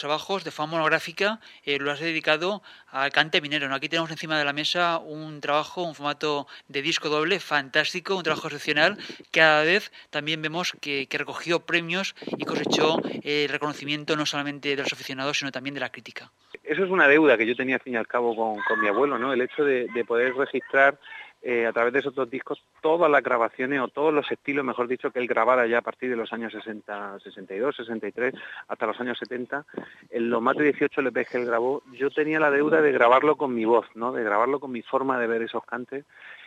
trabajos 0.00 0.44
de 0.44 0.50
forma 0.50 0.72
monográfica 0.72 1.40
eh, 1.64 1.78
lo 1.78 1.90
has 1.90 2.00
dedicado 2.00 2.62
al 2.90 3.12
cante 3.12 3.40
minero. 3.40 3.72
Aquí 3.74 3.88
tenemos 3.88 4.10
encima 4.10 4.38
de 4.38 4.44
la 4.44 4.52
mesa 4.52 4.98
un 4.98 5.40
trabajo, 5.40 5.82
un 5.82 5.94
formato 5.94 6.46
de 6.68 6.82
disco 6.82 7.08
doble 7.08 7.38
fantástico, 7.40 8.16
un 8.16 8.22
trabajo 8.22 8.48
excepcional, 8.48 8.98
que 9.30 9.40
a 9.40 9.58
la 9.58 9.62
vez 9.62 9.92
también 10.10 10.42
vemos 10.42 10.72
que, 10.80 11.06
recogió 11.10 11.60
premios 11.60 12.14
y 12.38 12.44
cosechó 12.44 12.96
el 13.22 13.48
reconocimiento 13.48 14.16
no 14.16 14.24
solamente 14.24 14.70
de 14.70 14.82
los 14.82 14.92
aficionados, 14.92 15.38
sino 15.38 15.52
también 15.52 15.74
de 15.74 15.80
la 15.80 15.90
crítica. 15.90 16.30
Eso 16.64 16.84
es 16.84 16.90
una 16.90 17.06
deuda 17.06 17.36
que 17.36 17.46
yo 17.46 17.54
tenía 17.54 17.76
al 17.76 17.82
fin 17.82 17.94
y 17.94 17.96
al 17.96 18.06
cabo 18.06 18.34
con, 18.34 18.80
mi 18.80 18.88
abuelo, 18.88 19.18
¿no? 19.18 19.32
El 19.32 19.42
hecho 19.42 19.64
de 19.64 20.04
poder 20.06 20.34
registrar 20.34 20.98
eh, 21.42 21.66
a 21.66 21.72
través 21.72 21.92
de 21.92 22.00
esos 22.00 22.14
dos 22.14 22.28
discos 22.28 22.62
todas 22.82 23.10
las 23.10 23.22
grabaciones 23.22 23.80
o 23.80 23.88
todos 23.88 24.12
los 24.12 24.30
estilos, 24.30 24.64
mejor 24.64 24.88
dicho, 24.88 25.10
que 25.10 25.18
él 25.18 25.26
grabara 25.26 25.66
ya 25.66 25.78
a 25.78 25.82
partir 25.82 26.10
de 26.10 26.16
los 26.16 26.32
años 26.32 26.52
60, 26.52 27.20
62, 27.20 27.76
63 27.76 28.34
hasta 28.68 28.86
los 28.86 29.00
años 29.00 29.18
70. 29.18 29.64
En 30.10 30.30
los 30.30 30.42
más 30.42 30.56
de 30.56 30.64
18 30.64 31.00
LPs 31.00 31.30
que 31.30 31.38
él 31.38 31.46
grabó, 31.46 31.82
yo 31.92 32.10
tenía 32.10 32.40
la 32.40 32.50
deuda 32.50 32.82
de 32.82 32.92
grabarlo 32.92 33.36
con 33.36 33.54
mi 33.54 33.64
voz, 33.64 33.86
¿no? 33.94 34.12
De 34.12 34.22
grabarlo 34.22 34.60
con 34.60 34.70
mi 34.70 34.82
forma 34.82 35.18
de 35.18 35.26
ver 35.26 35.42
esos 35.42 35.64
cantes 35.64 36.04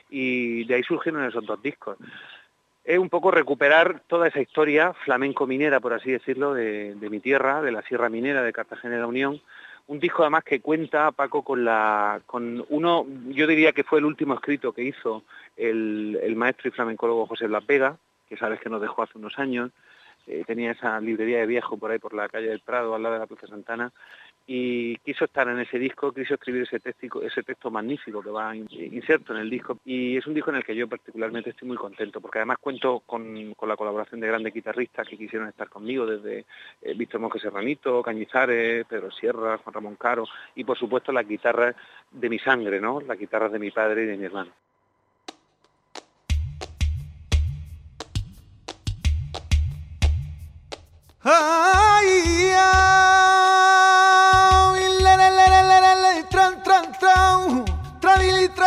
y 0.10 0.66
de 0.66 0.76
ahí 0.76 0.84
surgieron 0.84 1.24
esos 1.24 1.46
dos 1.46 1.62
discos 1.62 1.98
es 2.84 3.00
un 3.00 3.10
poco 3.10 3.32
recuperar 3.32 4.02
toda 4.08 4.28
esa 4.28 4.42
historia 4.42 4.94
flamenco 5.06 5.48
minera, 5.48 5.80
por 5.80 5.94
así 5.94 6.12
decirlo, 6.12 6.54
de, 6.54 6.96
de 6.96 7.10
mi 7.10 7.20
tierra, 7.20 7.62
de 7.62 7.72
la 7.72 7.82
Sierra 7.84 8.10
Minera 8.10 8.42
de 8.42 8.52
Cartagena 8.52 8.96
de 8.96 9.02
la 9.02 9.08
Unión, 9.08 9.42
un 9.88 10.00
disco 10.00 10.24
además 10.24 10.44
que 10.44 10.62
cuenta 10.62 11.12
Paco 11.12 11.44
con 11.44 11.66
la 11.66 12.22
con 12.26 12.66
uno 12.70 13.06
yo 13.30 13.48
diría 13.48 13.74
que 13.74 13.84
fue 13.84 14.00
el 14.00 14.06
último 14.06 14.34
escrito 14.34 14.72
que 14.72 14.84
hizo 14.84 15.24
el, 15.58 16.20
el 16.22 16.36
maestro 16.36 16.70
y 16.70 16.72
flamencólogo 16.72 17.26
José 17.28 17.48
Blas 17.48 17.66
Vega 17.66 17.98
que 18.30 18.38
sabes 18.38 18.60
que 18.60 18.70
nos 18.70 18.82
dejó 18.82 19.04
hace 19.04 19.18
unos 19.18 19.38
años 19.38 19.72
eh, 20.28 20.44
tenía 20.46 20.72
esa 20.72 21.00
librería 21.00 21.40
de 21.40 21.48
viejo 21.48 21.78
por 21.78 21.92
ahí 21.92 22.00
por 22.00 22.14
la 22.14 22.30
calle 22.30 22.50
del 22.50 22.62
Prado 22.62 22.96
al 22.96 23.04
lado 23.04 23.16
de 23.16 23.20
la 23.20 23.28
Plaza 23.28 23.48
Santana 23.48 23.92
y 24.46 24.98
quiso 24.98 25.26
estar 25.26 25.48
en 25.48 25.60
ese 25.60 25.80
disco, 25.80 26.12
quiso 26.12 26.34
escribir 26.34 26.64
ese 26.64 26.80
texto, 26.80 27.22
ese 27.22 27.44
texto 27.44 27.72
magnífico 27.72 28.22
que 28.22 28.30
va 28.30 28.56
inserto 28.56 29.34
en 29.34 29.40
el 29.40 29.50
disco 29.50 29.80
y 29.86 30.18
es 30.18 30.28
un 30.28 30.34
disco 30.34 30.50
en 30.50 30.58
el 30.58 30.66
que 30.66 30.76
yo 30.76 30.88
particularmente 30.88 31.52
estoy 31.52 31.68
muy 31.68 31.78
contento 31.78 32.20
porque 32.20 32.40
además 32.40 32.58
cuento 32.60 33.02
con, 33.06 33.54
con 33.54 33.70
la 33.70 33.78
colaboración 33.78 34.20
de 34.20 34.28
grandes 34.28 34.54
guitarristas 34.54 35.08
que 35.08 35.18
quisieron 35.18 35.48
estar 35.48 35.70
conmigo 35.70 36.06
desde 36.06 36.46
eh, 36.82 36.94
Víctor 36.94 37.22
Monge 37.22 37.40
Serranito, 37.40 38.02
Cañizares, 38.02 38.86
Pedro 38.86 39.12
Sierra, 39.12 39.58
Juan 39.58 39.74
Ramón 39.74 39.96
Caro 39.96 40.26
y 40.56 40.64
por 40.64 40.78
supuesto 40.78 41.12
las 41.12 41.28
guitarras 41.28 41.76
de 42.12 42.30
mi 42.30 42.40
sangre, 42.40 42.82
¿no? 42.82 43.00
las 43.00 43.18
guitarras 43.18 43.52
de 43.52 43.60
mi 43.60 43.72
padre 43.72 44.04
y 44.04 44.08
de 44.08 44.18
mi 44.18 44.26
hermano. 44.26 44.52
ay, 51.44 52.10
ay, 52.56 53.14
tran, 56.32 56.54
tran, 56.64 56.86
tran, 56.96 57.34
tran, 58.02 58.16
tran, 58.18 58.64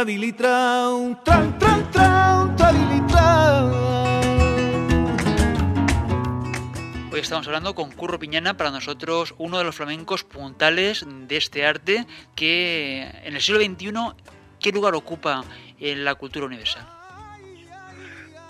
anda, 0.00 0.32
tran, 0.40 1.46
tran, 1.58 1.80
tran, 1.92 2.56
tran, 2.56 3.06
tran. 3.08 3.99
Estamos 7.20 7.46
hablando 7.46 7.74
con 7.74 7.92
Curro 7.92 8.18
Piñana, 8.18 8.56
para 8.56 8.70
nosotros 8.70 9.34
uno 9.36 9.58
de 9.58 9.64
los 9.64 9.76
flamencos 9.76 10.24
puntales 10.24 11.04
de 11.06 11.36
este 11.36 11.66
arte 11.66 12.06
que 12.34 13.08
en 13.22 13.36
el 13.36 13.42
siglo 13.42 13.60
XXI, 13.60 13.92
¿qué 14.58 14.72
lugar 14.72 14.94
ocupa 14.94 15.44
en 15.78 16.04
la 16.04 16.14
cultura 16.14 16.46
universal? 16.46 16.88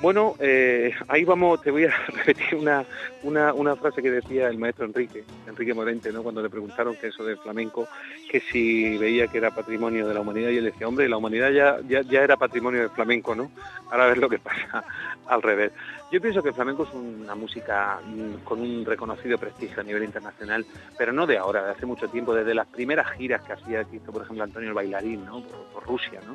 Bueno, 0.00 0.34
eh, 0.38 0.94
ahí 1.08 1.24
vamos, 1.24 1.60
te 1.60 1.70
voy 1.70 1.84
a 1.84 1.94
repetir 2.06 2.54
una, 2.54 2.86
una, 3.22 3.52
una, 3.52 3.76
frase 3.76 4.00
que 4.02 4.10
decía 4.10 4.48
el 4.48 4.56
maestro 4.56 4.86
Enrique, 4.86 5.24
Enrique 5.46 5.74
Morente, 5.74 6.10
¿no? 6.10 6.22
cuando 6.22 6.40
le 6.40 6.48
preguntaron 6.48 6.96
que 6.96 7.08
eso 7.08 7.22
del 7.22 7.36
flamenco, 7.36 7.86
que 8.30 8.40
si 8.40 8.96
veía 8.96 9.26
que 9.26 9.38
era 9.38 9.50
patrimonio 9.50 10.08
de 10.08 10.14
la 10.14 10.20
humanidad, 10.20 10.50
y 10.50 10.56
él 10.56 10.64
decía, 10.64 10.88
hombre, 10.88 11.06
la 11.06 11.18
humanidad 11.18 11.50
ya, 11.50 11.80
ya, 11.86 12.00
ya 12.00 12.22
era 12.22 12.38
patrimonio 12.38 12.80
del 12.80 12.90
flamenco, 12.90 13.34
¿no? 13.34 13.50
Ahora 13.90 14.06
ves 14.06 14.16
lo 14.16 14.30
que 14.30 14.38
pasa 14.38 14.84
al 15.26 15.42
revés. 15.42 15.72
Yo 16.10 16.20
pienso 16.20 16.42
que 16.42 16.48
el 16.48 16.54
flamenco 16.56 16.82
es 16.82 16.92
una 16.92 17.36
música 17.36 18.00
con 18.42 18.60
un 18.60 18.84
reconocido 18.84 19.38
prestigio 19.38 19.80
a 19.80 19.84
nivel 19.84 20.02
internacional, 20.02 20.66
pero 20.98 21.12
no 21.12 21.24
de 21.24 21.38
ahora, 21.38 21.64
de 21.64 21.70
hace 21.70 21.86
mucho 21.86 22.08
tiempo, 22.08 22.34
desde 22.34 22.52
las 22.52 22.66
primeras 22.66 23.12
giras 23.12 23.42
que 23.42 23.52
hacía, 23.52 23.84
que 23.84 23.96
hizo, 23.96 24.10
por 24.10 24.22
ejemplo, 24.22 24.42
Antonio 24.42 24.70
el 24.70 24.74
Bailarín, 24.74 25.24
¿no? 25.24 25.40
Por, 25.40 25.66
por 25.66 25.84
Rusia, 25.84 26.20
¿no? 26.26 26.34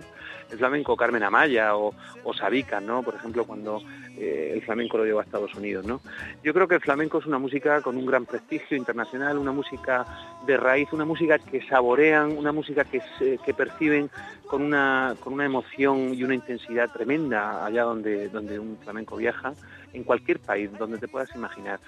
El 0.49 0.57
flamenco 0.57 0.95
Carmen 0.95 1.23
Amaya 1.23 1.75
o, 1.75 1.93
o 2.23 2.33
Sabica, 2.33 2.79
¿no? 2.79 3.03
Por 3.03 3.15
ejemplo, 3.15 3.43
cuando 3.43 3.81
eh, 4.17 4.51
el 4.53 4.61
flamenco 4.61 4.97
lo 4.97 5.05
llevó 5.05 5.19
a 5.19 5.23
Estados 5.23 5.53
Unidos, 5.55 5.85
¿no? 5.85 6.01
Yo 6.43 6.53
creo 6.53 6.67
que 6.67 6.75
el 6.75 6.81
flamenco 6.81 7.19
es 7.19 7.25
una 7.25 7.39
música 7.39 7.81
con 7.81 7.97
un 7.97 8.05
gran 8.05 8.25
prestigio 8.25 8.77
internacional, 8.77 9.37
una 9.37 9.51
música 9.51 10.05
de 10.45 10.57
raíz, 10.57 10.91
una 10.93 11.05
música 11.05 11.39
que 11.39 11.61
saborean, 11.67 12.37
una 12.37 12.51
música 12.51 12.83
que, 12.83 13.01
que 13.43 13.53
perciben 13.53 14.09
con 14.47 14.61
una, 14.61 15.15
con 15.19 15.33
una 15.33 15.45
emoción 15.45 16.13
y 16.13 16.23
una 16.23 16.35
intensidad 16.35 16.89
tremenda 16.91 17.65
allá 17.65 17.83
donde, 17.83 18.29
donde 18.29 18.59
un 18.59 18.77
flamenco 18.77 19.17
viaja, 19.17 19.53
en 19.93 20.03
cualquier 20.03 20.39
país 20.39 20.69
donde 20.77 20.97
te 20.97 21.07
puedas 21.07 21.33
imaginar. 21.35 21.79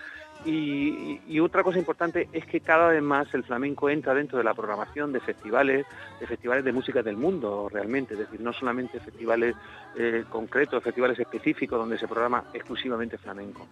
Y, 0.46 1.40
otra 1.40 1.64
cosa 1.64 1.78
importante 1.78 2.30
es 2.34 2.46
que 2.46 2.62
cada 2.62 2.90
vez 2.90 3.02
más 3.02 3.34
el 3.34 3.44
flamenco 3.44 3.90
entra 3.90 4.14
dentro 4.14 4.38
de 4.38 4.44
la 4.44 4.54
programación 4.54 5.14
de 5.14 5.20
festivales, 5.20 5.86
de 6.20 6.28
festivales 6.28 6.66
de 6.66 6.72
música 6.72 7.02
del 7.04 7.16
mundo 7.16 7.70
realmente, 7.72 8.14
es 8.14 8.20
decir, 8.20 8.42
no 8.42 8.54
solamente 8.54 9.00
festivales 9.00 9.56
eh, 9.96 10.24
concretos, 10.30 10.84
festivales 10.84 11.20
específicos 11.20 11.78
donde 11.78 11.98
se 11.98 12.08
programa 12.08 12.46
exclusivamente 12.54 13.18
flamenco. 13.18 13.68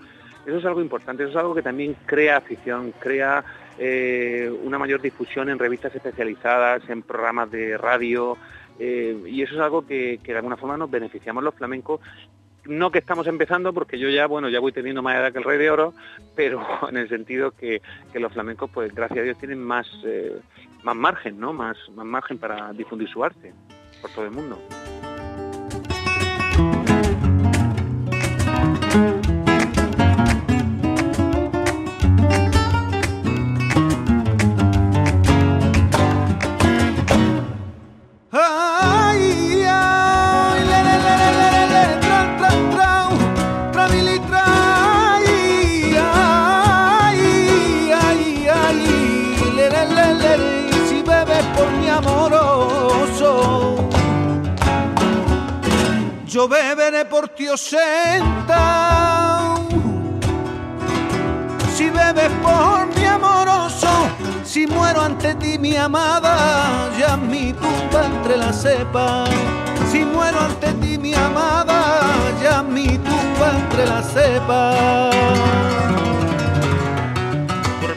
Eso 0.45 0.57
es 0.57 0.65
algo 0.65 0.81
importante, 0.81 1.23
eso 1.23 1.31
es 1.31 1.37
algo 1.37 1.55
que 1.55 1.63
también 1.63 1.95
crea 2.05 2.37
afición, 2.37 2.93
crea 2.99 3.43
eh, 3.77 4.51
una 4.63 4.77
mayor 4.77 5.01
difusión 5.01 5.49
en 5.49 5.59
revistas 5.59 5.95
especializadas, 5.95 6.87
en 6.89 7.01
programas 7.01 7.49
de 7.51 7.77
radio, 7.77 8.37
eh, 8.77 9.23
y 9.25 9.41
eso 9.41 9.55
es 9.55 9.61
algo 9.61 9.85
que, 9.85 10.19
que, 10.21 10.33
de 10.33 10.37
alguna 10.37 10.57
forma 10.57 10.77
nos 10.77 10.91
beneficiamos 10.91 11.43
los 11.43 11.55
flamencos 11.55 11.99
no 12.65 12.91
que 12.91 12.99
estamos 12.99 13.27
empezando, 13.27 13.73
porque 13.73 13.99
yo 13.99 14.09
ya, 14.09 14.27
bueno, 14.27 14.49
ya 14.49 14.59
voy 14.59 14.71
teniendo 14.71 15.01
más 15.01 15.15
edad 15.15 15.31
que 15.31 15.39
el 15.39 15.43
Rey 15.43 15.57
de 15.57 15.71
Oro, 15.71 15.93
pero 16.35 16.61
en 16.89 16.97
el 16.97 17.09
sentido 17.09 17.51
que, 17.51 17.81
los 18.13 18.33
flamencos, 18.33 18.69
pues 18.73 18.93
gracias 18.93 19.19
a 19.19 19.23
Dios, 19.23 19.37
tienen 19.37 19.61
más, 19.63 19.87
eh, 20.05 20.39
más 20.83 20.95
margen, 20.95 21.39
¿no? 21.39 21.53
Más, 21.53 21.77
más 21.93 22.05
margen 22.05 22.37
para 22.37 22.71
difundir 22.73 23.09
su 23.09 23.23
arte 23.23 23.53
por 24.01 24.11
todo 24.11 24.25
el 24.25 24.31
mundo. 24.31 24.59
Amada, 65.85 66.89
ya 66.97 67.15
mi 67.15 67.53
tumba 67.53 68.05
entre 68.05 68.37
la 68.37 68.51
cepa. 68.51 69.25
Si 69.91 69.99
muero 70.03 70.39
ante 70.39 70.73
ti 70.81 70.97
mi 70.97 71.13
amada, 71.13 71.79
ya 72.41 72.63
mi 72.63 72.97
tumba 72.97 73.47
entre 73.59 73.85
la 73.85 74.01
cepa. 74.01 75.11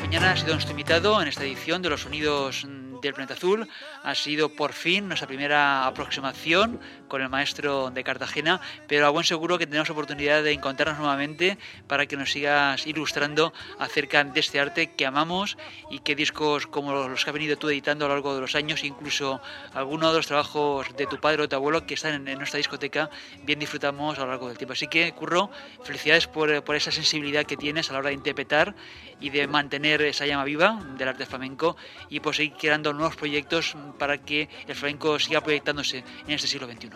Piñana 0.02 0.32
ha 0.32 0.36
sido 0.36 0.52
nuestro 0.54 0.70
invitado 0.70 1.20
en 1.20 1.28
esta 1.28 1.44
edición 1.44 1.82
de 1.82 1.90
los 1.90 2.02
sonidos 2.02 2.66
del 3.02 3.12
Planeta 3.14 3.34
Azul. 3.34 3.68
Ha 4.04 4.14
sido 4.14 4.48
por 4.50 4.72
fin 4.72 5.08
nuestra 5.08 5.26
primera 5.26 5.86
aproximación 5.86 6.80
con 7.08 7.20
el 7.20 7.28
maestro 7.28 7.90
de 7.90 8.04
Cartagena, 8.04 8.60
pero 8.86 9.06
a 9.06 9.10
buen 9.10 9.24
seguro 9.24 9.58
que 9.58 9.66
tenemos 9.66 9.90
oportunidad 9.90 10.42
de 10.42 10.52
encontrarnos 10.52 10.98
nuevamente 10.98 11.58
para 11.86 12.06
que 12.06 12.16
nos 12.16 12.30
sigas 12.30 12.86
ilustrando 12.86 13.52
acerca 13.78 14.22
de 14.22 14.40
este 14.40 14.60
arte 14.60 14.94
que 14.94 15.06
amamos 15.06 15.56
y 15.90 16.00
que 16.00 16.14
discos 16.14 16.66
como 16.66 16.92
los 16.92 17.24
que 17.24 17.30
has 17.30 17.34
venido 17.34 17.56
tú 17.56 17.68
editando 17.68 18.04
a 18.04 18.08
lo 18.08 18.14
largo 18.14 18.34
de 18.34 18.40
los 18.40 18.54
años, 18.54 18.84
incluso 18.84 19.40
algunos 19.74 20.12
de 20.12 20.18
los 20.18 20.26
trabajos 20.26 20.86
de 20.96 21.06
tu 21.06 21.18
padre 21.18 21.42
o 21.42 21.48
tu 21.48 21.56
abuelo 21.56 21.86
que 21.86 21.94
están 21.94 22.28
en, 22.28 22.38
nuestra 22.38 22.58
discoteca, 22.58 23.10
bien 23.42 23.58
disfrutamos 23.58 24.18
a 24.18 24.22
lo 24.22 24.28
largo 24.28 24.48
del 24.48 24.58
tiempo. 24.58 24.74
Así 24.74 24.86
que, 24.86 25.12
Curro, 25.12 25.50
felicidades 25.82 26.26
por, 26.26 26.62
por 26.62 26.76
esa 26.76 26.92
sensibilidad 26.92 27.44
que 27.44 27.56
tienes 27.56 27.90
a 27.90 27.94
la 27.94 27.98
hora 28.00 28.08
de 28.10 28.14
interpretar 28.14 28.74
y 29.20 29.30
de 29.30 29.46
mantener 29.46 30.02
esa 30.02 30.26
llama 30.26 30.44
viva 30.44 30.80
del 30.96 31.08
arte 31.08 31.26
flamenco 31.26 31.76
y 32.08 32.20
por 32.20 32.34
seguir 32.34 32.54
creando 32.58 32.92
nuevos 32.92 33.16
proyectos 33.16 33.76
para 33.92 34.18
que 34.18 34.48
el 34.66 34.74
flamenco 34.74 35.18
siga 35.18 35.40
proyectándose 35.40 36.04
en 36.26 36.32
este 36.32 36.46
siglo 36.46 36.66
XXI. 36.66 36.90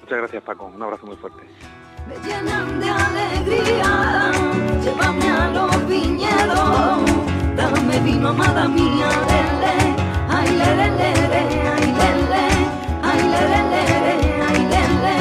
Muchas 0.00 0.18
gracias 0.18 0.42
Paco, 0.42 0.66
un 0.66 0.82
abrazo 0.82 1.06
muy 1.06 1.16
fuerte. 1.16 1.42
Me 2.08 2.16
llenan 2.28 2.80
de 2.80 2.88
alegría, 2.90 4.32
llévame 4.82 5.28
a 5.30 5.48
los 5.50 5.88
viñedos, 5.88 7.00
dame 7.56 8.00
vino 8.00 8.28
amada 8.30 8.66
mía, 8.68 9.08
lele, 9.28 9.76
ay 10.28 10.50
lele, 10.50 10.90
lele, 10.90 11.42
ay 11.70 11.86
lele, 12.00 12.44
ay 13.02 13.22
lele, 13.32 13.60
lele, 13.70 14.14
ay 14.42 14.60
lele, 14.72 15.16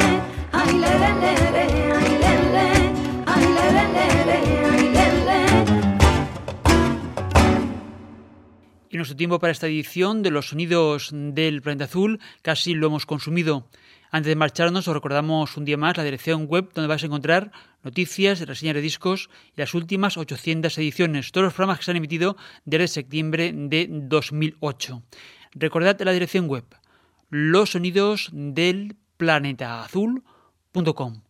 ay 0.54 0.74
lele, 0.80 1.10
lele, 1.22 1.91
Y 8.92 8.98
nuestro 8.98 9.16
tiempo 9.16 9.40
para 9.40 9.54
esta 9.54 9.68
edición 9.68 10.22
de 10.22 10.32
los 10.32 10.50
sonidos 10.50 11.12
del 11.14 11.62
planeta 11.62 11.86
azul 11.86 12.20
casi 12.42 12.74
lo 12.74 12.88
hemos 12.88 13.06
consumido. 13.06 13.70
Antes 14.12 14.28
de 14.28 14.36
marcharnos, 14.36 14.86
os 14.86 14.94
recordamos 14.94 15.56
un 15.56 15.64
día 15.64 15.78
más 15.78 15.96
la 15.96 16.04
dirección 16.04 16.46
web 16.46 16.70
donde 16.74 16.90
vais 16.90 17.02
a 17.02 17.06
encontrar 17.06 17.54
noticias, 17.84 18.46
reseñas 18.46 18.76
de 18.76 18.82
discos 18.82 19.30
y 19.56 19.62
las 19.62 19.74
últimas 19.76 20.18
800 20.18 20.78
ediciones, 20.78 21.32
todos 21.32 21.46
los 21.46 21.54
programas 21.54 21.80
que 21.80 21.86
se 21.86 21.92
han 21.92 21.98
emitido 21.98 22.36
desde 22.66 22.90
septiembre 22.90 23.54
de 23.56 23.88
2008. 23.90 25.04
Recordad 25.54 25.98
la 26.02 26.12
dirección 26.12 26.50
web, 26.50 26.66
los 27.30 27.72
sonidos 27.72 28.30
del 28.34 28.98
planeta 29.16 29.84
azul.com. 29.86 31.22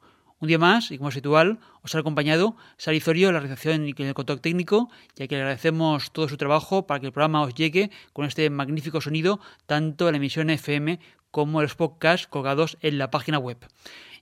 Un 0.42 0.48
día 0.48 0.58
más, 0.58 0.90
y 0.90 0.98
como 0.98 1.10
es 1.10 1.16
habitual, 1.16 1.60
os 1.84 1.94
ha 1.94 2.00
acompañado 2.00 2.56
Salizorio 2.78 3.28
en 3.28 3.36
la 3.36 3.42
realización 3.42 3.88
y 3.88 3.94
en 3.96 4.08
el 4.08 4.16
contacto 4.16 4.42
técnico, 4.42 4.90
ya 5.16 5.28
que 5.28 5.36
le 5.36 5.42
agradecemos 5.42 6.12
todo 6.12 6.28
su 6.28 6.36
trabajo 6.36 6.88
para 6.88 7.00
que 7.00 7.06
el 7.06 7.12
programa 7.12 7.44
os 7.44 7.54
llegue 7.54 7.92
con 8.12 8.26
este 8.26 8.50
magnífico 8.50 9.02
sonido, 9.02 9.40
tanto 9.68 10.08
en 10.08 10.14
la 10.14 10.18
emisión 10.18 10.50
FM 10.50 11.00
como 11.30 11.60
en 11.60 11.66
los 11.66 11.76
podcasts 11.76 12.26
colgados 12.26 12.80
en 12.82 12.98
la 12.98 13.12
página 13.12 13.38
web. 13.38 13.60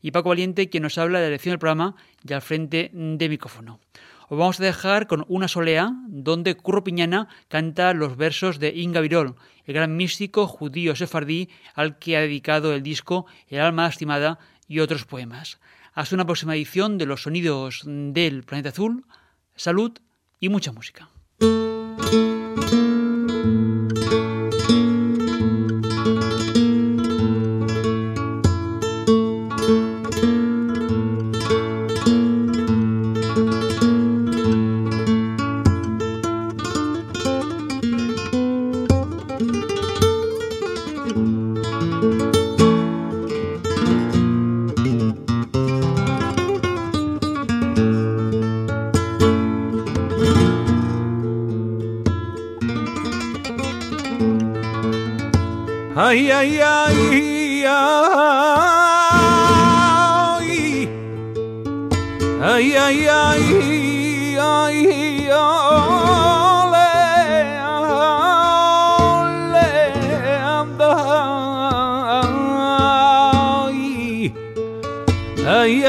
Y 0.01 0.11
Paco 0.11 0.27
Valiente, 0.27 0.69
quien 0.69 0.83
nos 0.83 0.97
habla 0.97 1.19
de 1.19 1.23
la 1.23 1.29
dirección 1.29 1.53
del 1.53 1.59
programa 1.59 1.95
y 2.27 2.33
al 2.33 2.41
frente 2.41 2.91
de 2.93 3.29
micrófono. 3.29 3.79
Os 4.27 4.37
vamos 4.37 4.59
a 4.59 4.63
dejar 4.63 5.07
con 5.07 5.23
una 5.29 5.47
solea 5.47 5.93
donde 6.09 6.55
Curro 6.55 6.83
Piñana 6.83 7.29
canta 7.47 7.93
los 7.93 8.17
versos 8.17 8.59
de 8.59 8.75
Inga 8.75 8.99
Virol, 8.99 9.35
el 9.65 9.73
gran 9.73 9.95
místico 9.95 10.47
judío 10.47 10.97
sefardí 10.97 11.47
al 11.75 11.97
que 11.97 12.17
ha 12.17 12.21
dedicado 12.21 12.73
el 12.73 12.83
disco 12.83 13.25
El 13.47 13.61
alma 13.61 13.83
lastimada 13.83 14.37
y 14.67 14.81
otros 14.81 15.05
poemas. 15.05 15.59
Hasta 15.93 16.15
una 16.15 16.25
próxima 16.25 16.55
edición 16.55 16.97
de 16.97 17.05
los 17.05 17.23
sonidos 17.23 17.81
del 17.85 18.43
planeta 18.43 18.69
azul. 18.69 19.05
Salud 19.55 19.97
y 20.39 20.49
mucha 20.49 20.71
música. 20.71 21.09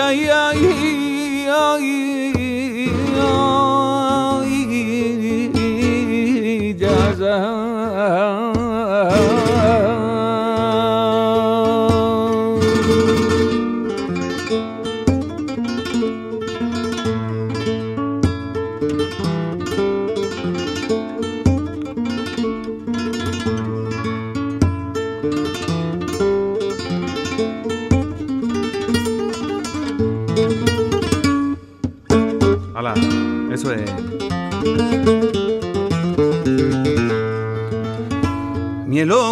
Ay, 0.00 0.28
ay, 0.28 1.48
ay, 1.48 1.86
ay, 3.16 3.69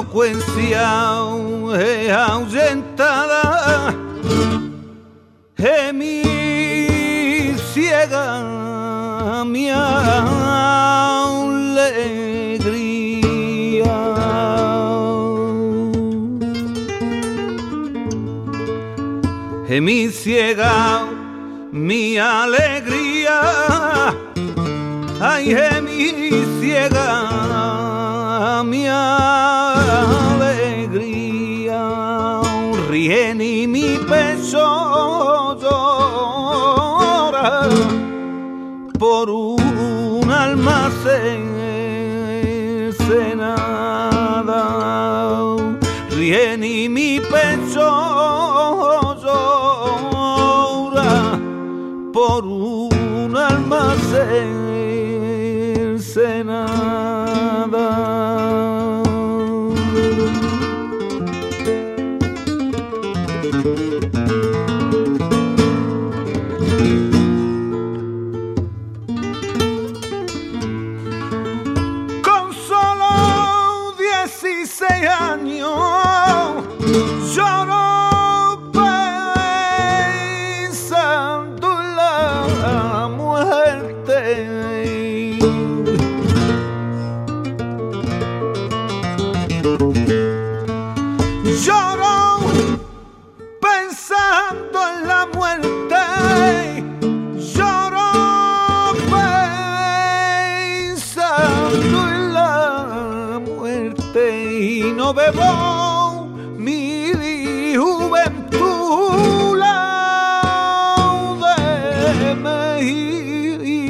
elocuencia 0.09 1.23
es 1.79 2.11
ahuyentada, 2.11 3.95
es 5.57 5.95
mi 5.95 6.23
ciega 7.75 9.45
mi 9.45 9.71
alegría. 9.71 9.99
Mi 19.81 20.09
ciega 20.09 21.07
mi 21.71 22.19
alegría, 22.19 22.78
por 38.99 39.31
un 39.31 40.31
almacén 40.31 41.57
nada, 43.37 44.65
ríe 46.11 46.57
ni 46.59 46.89
mi 46.89 47.21
pecho 47.21 47.89
llora 49.23 51.13
por 52.13 52.45
un 52.45 53.37
almacén 53.37 54.59
nada. 56.45 56.48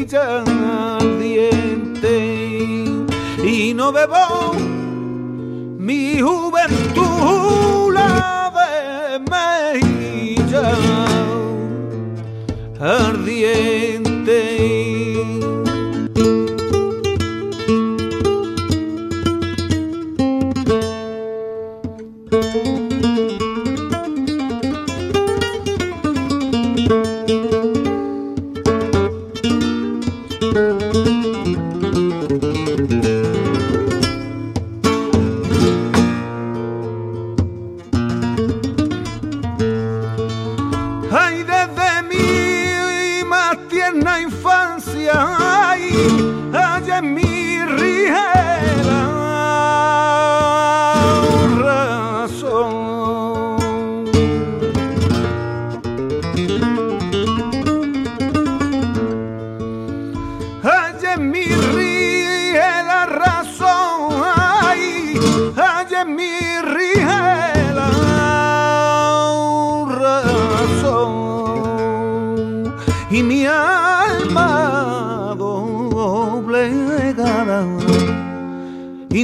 Mejilla 0.08 0.42
ardiente 0.98 2.14
y 3.44 3.74
no 3.74 3.92
bebo 3.92 4.54
mi 5.78 6.20
juventud 6.20 7.92
la 7.92 8.52
de 8.58 9.20
mejilla 9.30 10.68
ardiente. 12.80 13.87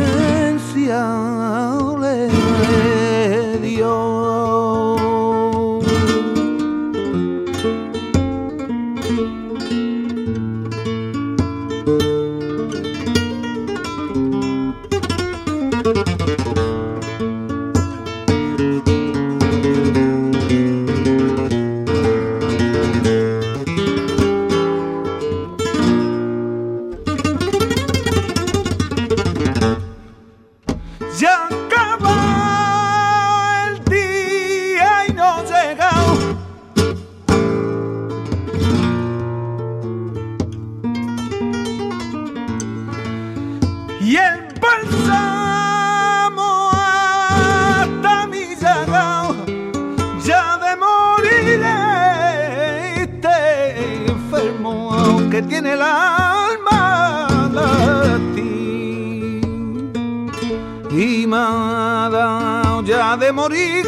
de 63.18 63.32
morir 63.34 63.86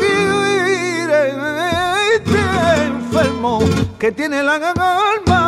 este 2.13 2.86
enfermo 2.86 3.59
que 3.97 4.11
tiene 4.11 4.43
la 4.43 4.55
alma 4.55 5.43